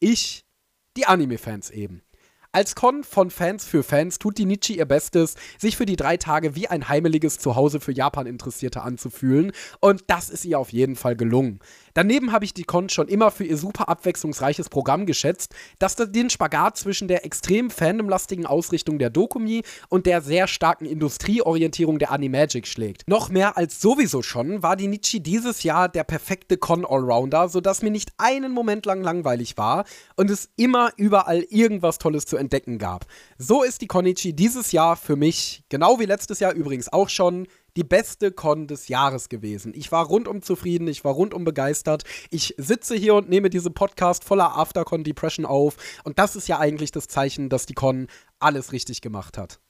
[0.00, 0.46] ich,
[0.96, 2.00] die Anime-Fans eben.
[2.54, 6.16] Als Con von Fans für Fans tut die Nietzsche ihr Bestes, sich für die drei
[6.16, 9.50] Tage wie ein heimeliges Zuhause für Japan-Interessierte anzufühlen.
[9.80, 11.58] Und das ist ihr auf jeden Fall gelungen.
[11.94, 16.28] Daneben habe ich die Con schon immer für ihr super abwechslungsreiches Programm geschätzt, das den
[16.28, 22.66] Spagat zwischen der extrem fandomlastigen Ausrichtung der Dokumi und der sehr starken Industrieorientierung der Animagic
[22.66, 23.06] schlägt.
[23.06, 27.92] Noch mehr als sowieso schon war die Nietzsche dieses Jahr der perfekte Con-Allrounder, sodass mir
[27.92, 29.84] nicht einen Moment lang langweilig war
[30.16, 33.06] und es immer überall irgendwas Tolles zu entdecken gab.
[33.38, 37.46] So ist die Konichi dieses Jahr für mich, genau wie letztes Jahr übrigens auch schon,
[37.76, 39.72] die beste Con des Jahres gewesen.
[39.74, 42.04] Ich war rundum zufrieden, ich war rundum begeistert.
[42.30, 46.58] Ich sitze hier und nehme diese Podcast voller Aftercon Depression auf und das ist ja
[46.58, 48.08] eigentlich das Zeichen, dass die Con
[48.38, 49.60] alles richtig gemacht hat.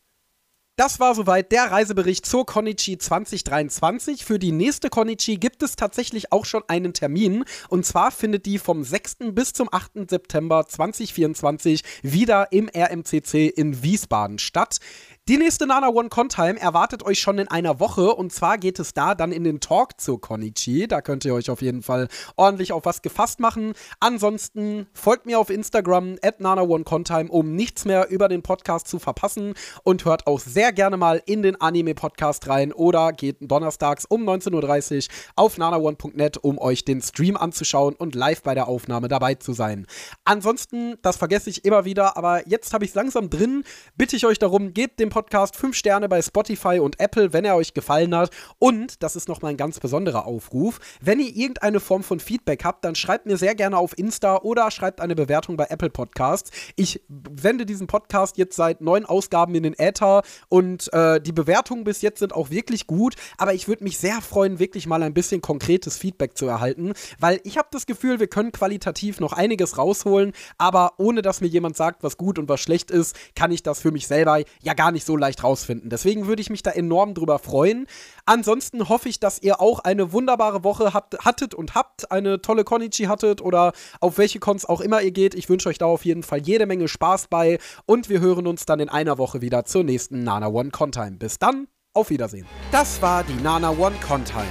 [0.76, 4.24] Das war soweit der Reisebericht zur Konichi 2023.
[4.24, 7.44] Für die nächste Konichi gibt es tatsächlich auch schon einen Termin.
[7.68, 9.18] Und zwar findet die vom 6.
[9.30, 10.10] bis zum 8.
[10.10, 14.78] September 2024 wieder im RMCC in Wiesbaden statt.
[15.26, 18.78] Die nächste Nana One Con Time erwartet euch schon in einer Woche und zwar geht
[18.78, 20.86] es da dann in den Talk zur Konichi.
[20.86, 23.72] Da könnt ihr euch auf jeden Fall ordentlich auf was gefasst machen.
[24.00, 28.86] Ansonsten folgt mir auf Instagram at Nana One Con um nichts mehr über den Podcast
[28.86, 33.38] zu verpassen und hört auch sehr gerne mal in den Anime Podcast rein oder geht
[33.40, 38.68] donnerstags um 19.30 Uhr auf nanaone.net, um euch den Stream anzuschauen und live bei der
[38.68, 39.86] Aufnahme dabei zu sein.
[40.26, 43.64] Ansonsten, das vergesse ich immer wieder, aber jetzt habe ich es langsam drin,
[43.96, 47.54] bitte ich euch darum, gebt dem Podcast 5 Sterne bei Spotify und Apple, wenn er
[47.54, 48.30] euch gefallen hat.
[48.58, 52.84] Und, das ist nochmal ein ganz besonderer Aufruf, wenn ihr irgendeine Form von Feedback habt,
[52.84, 56.50] dann schreibt mir sehr gerne auf Insta oder schreibt eine Bewertung bei Apple Podcasts.
[56.74, 57.00] Ich
[57.40, 62.02] sende diesen Podcast jetzt seit neun Ausgaben in den Äther und äh, die Bewertungen bis
[62.02, 65.40] jetzt sind auch wirklich gut, aber ich würde mich sehr freuen, wirklich mal ein bisschen
[65.40, 70.32] konkretes Feedback zu erhalten, weil ich habe das Gefühl, wir können qualitativ noch einiges rausholen,
[70.58, 73.78] aber ohne dass mir jemand sagt, was gut und was schlecht ist, kann ich das
[73.78, 75.90] für mich selber ja gar nicht nicht so leicht rausfinden.
[75.90, 77.86] Deswegen würde ich mich da enorm drüber freuen.
[78.24, 82.64] Ansonsten hoffe ich, dass ihr auch eine wunderbare Woche habt, hattet und habt, eine tolle
[82.64, 85.34] Konichi hattet oder auf welche Cons auch immer ihr geht.
[85.34, 88.64] Ich wünsche euch da auf jeden Fall jede Menge Spaß bei und wir hören uns
[88.64, 91.18] dann in einer Woche wieder zur nächsten Nana One Contime.
[91.18, 92.46] Bis dann, auf Wiedersehen.
[92.72, 94.46] Das war die Nana One Contime.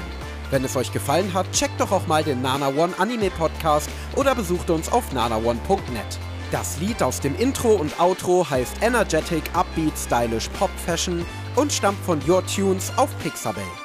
[0.51, 4.35] Wenn es euch gefallen hat, checkt doch auch mal den Nana One Anime Podcast oder
[4.35, 6.32] besucht uns auf nanaone.net.
[6.53, 11.25] Das Lied aus dem Intro und Outro heißt Energetic Upbeat Stylish Pop Fashion
[11.55, 13.82] und stammt von Your Tunes auf Pixabay.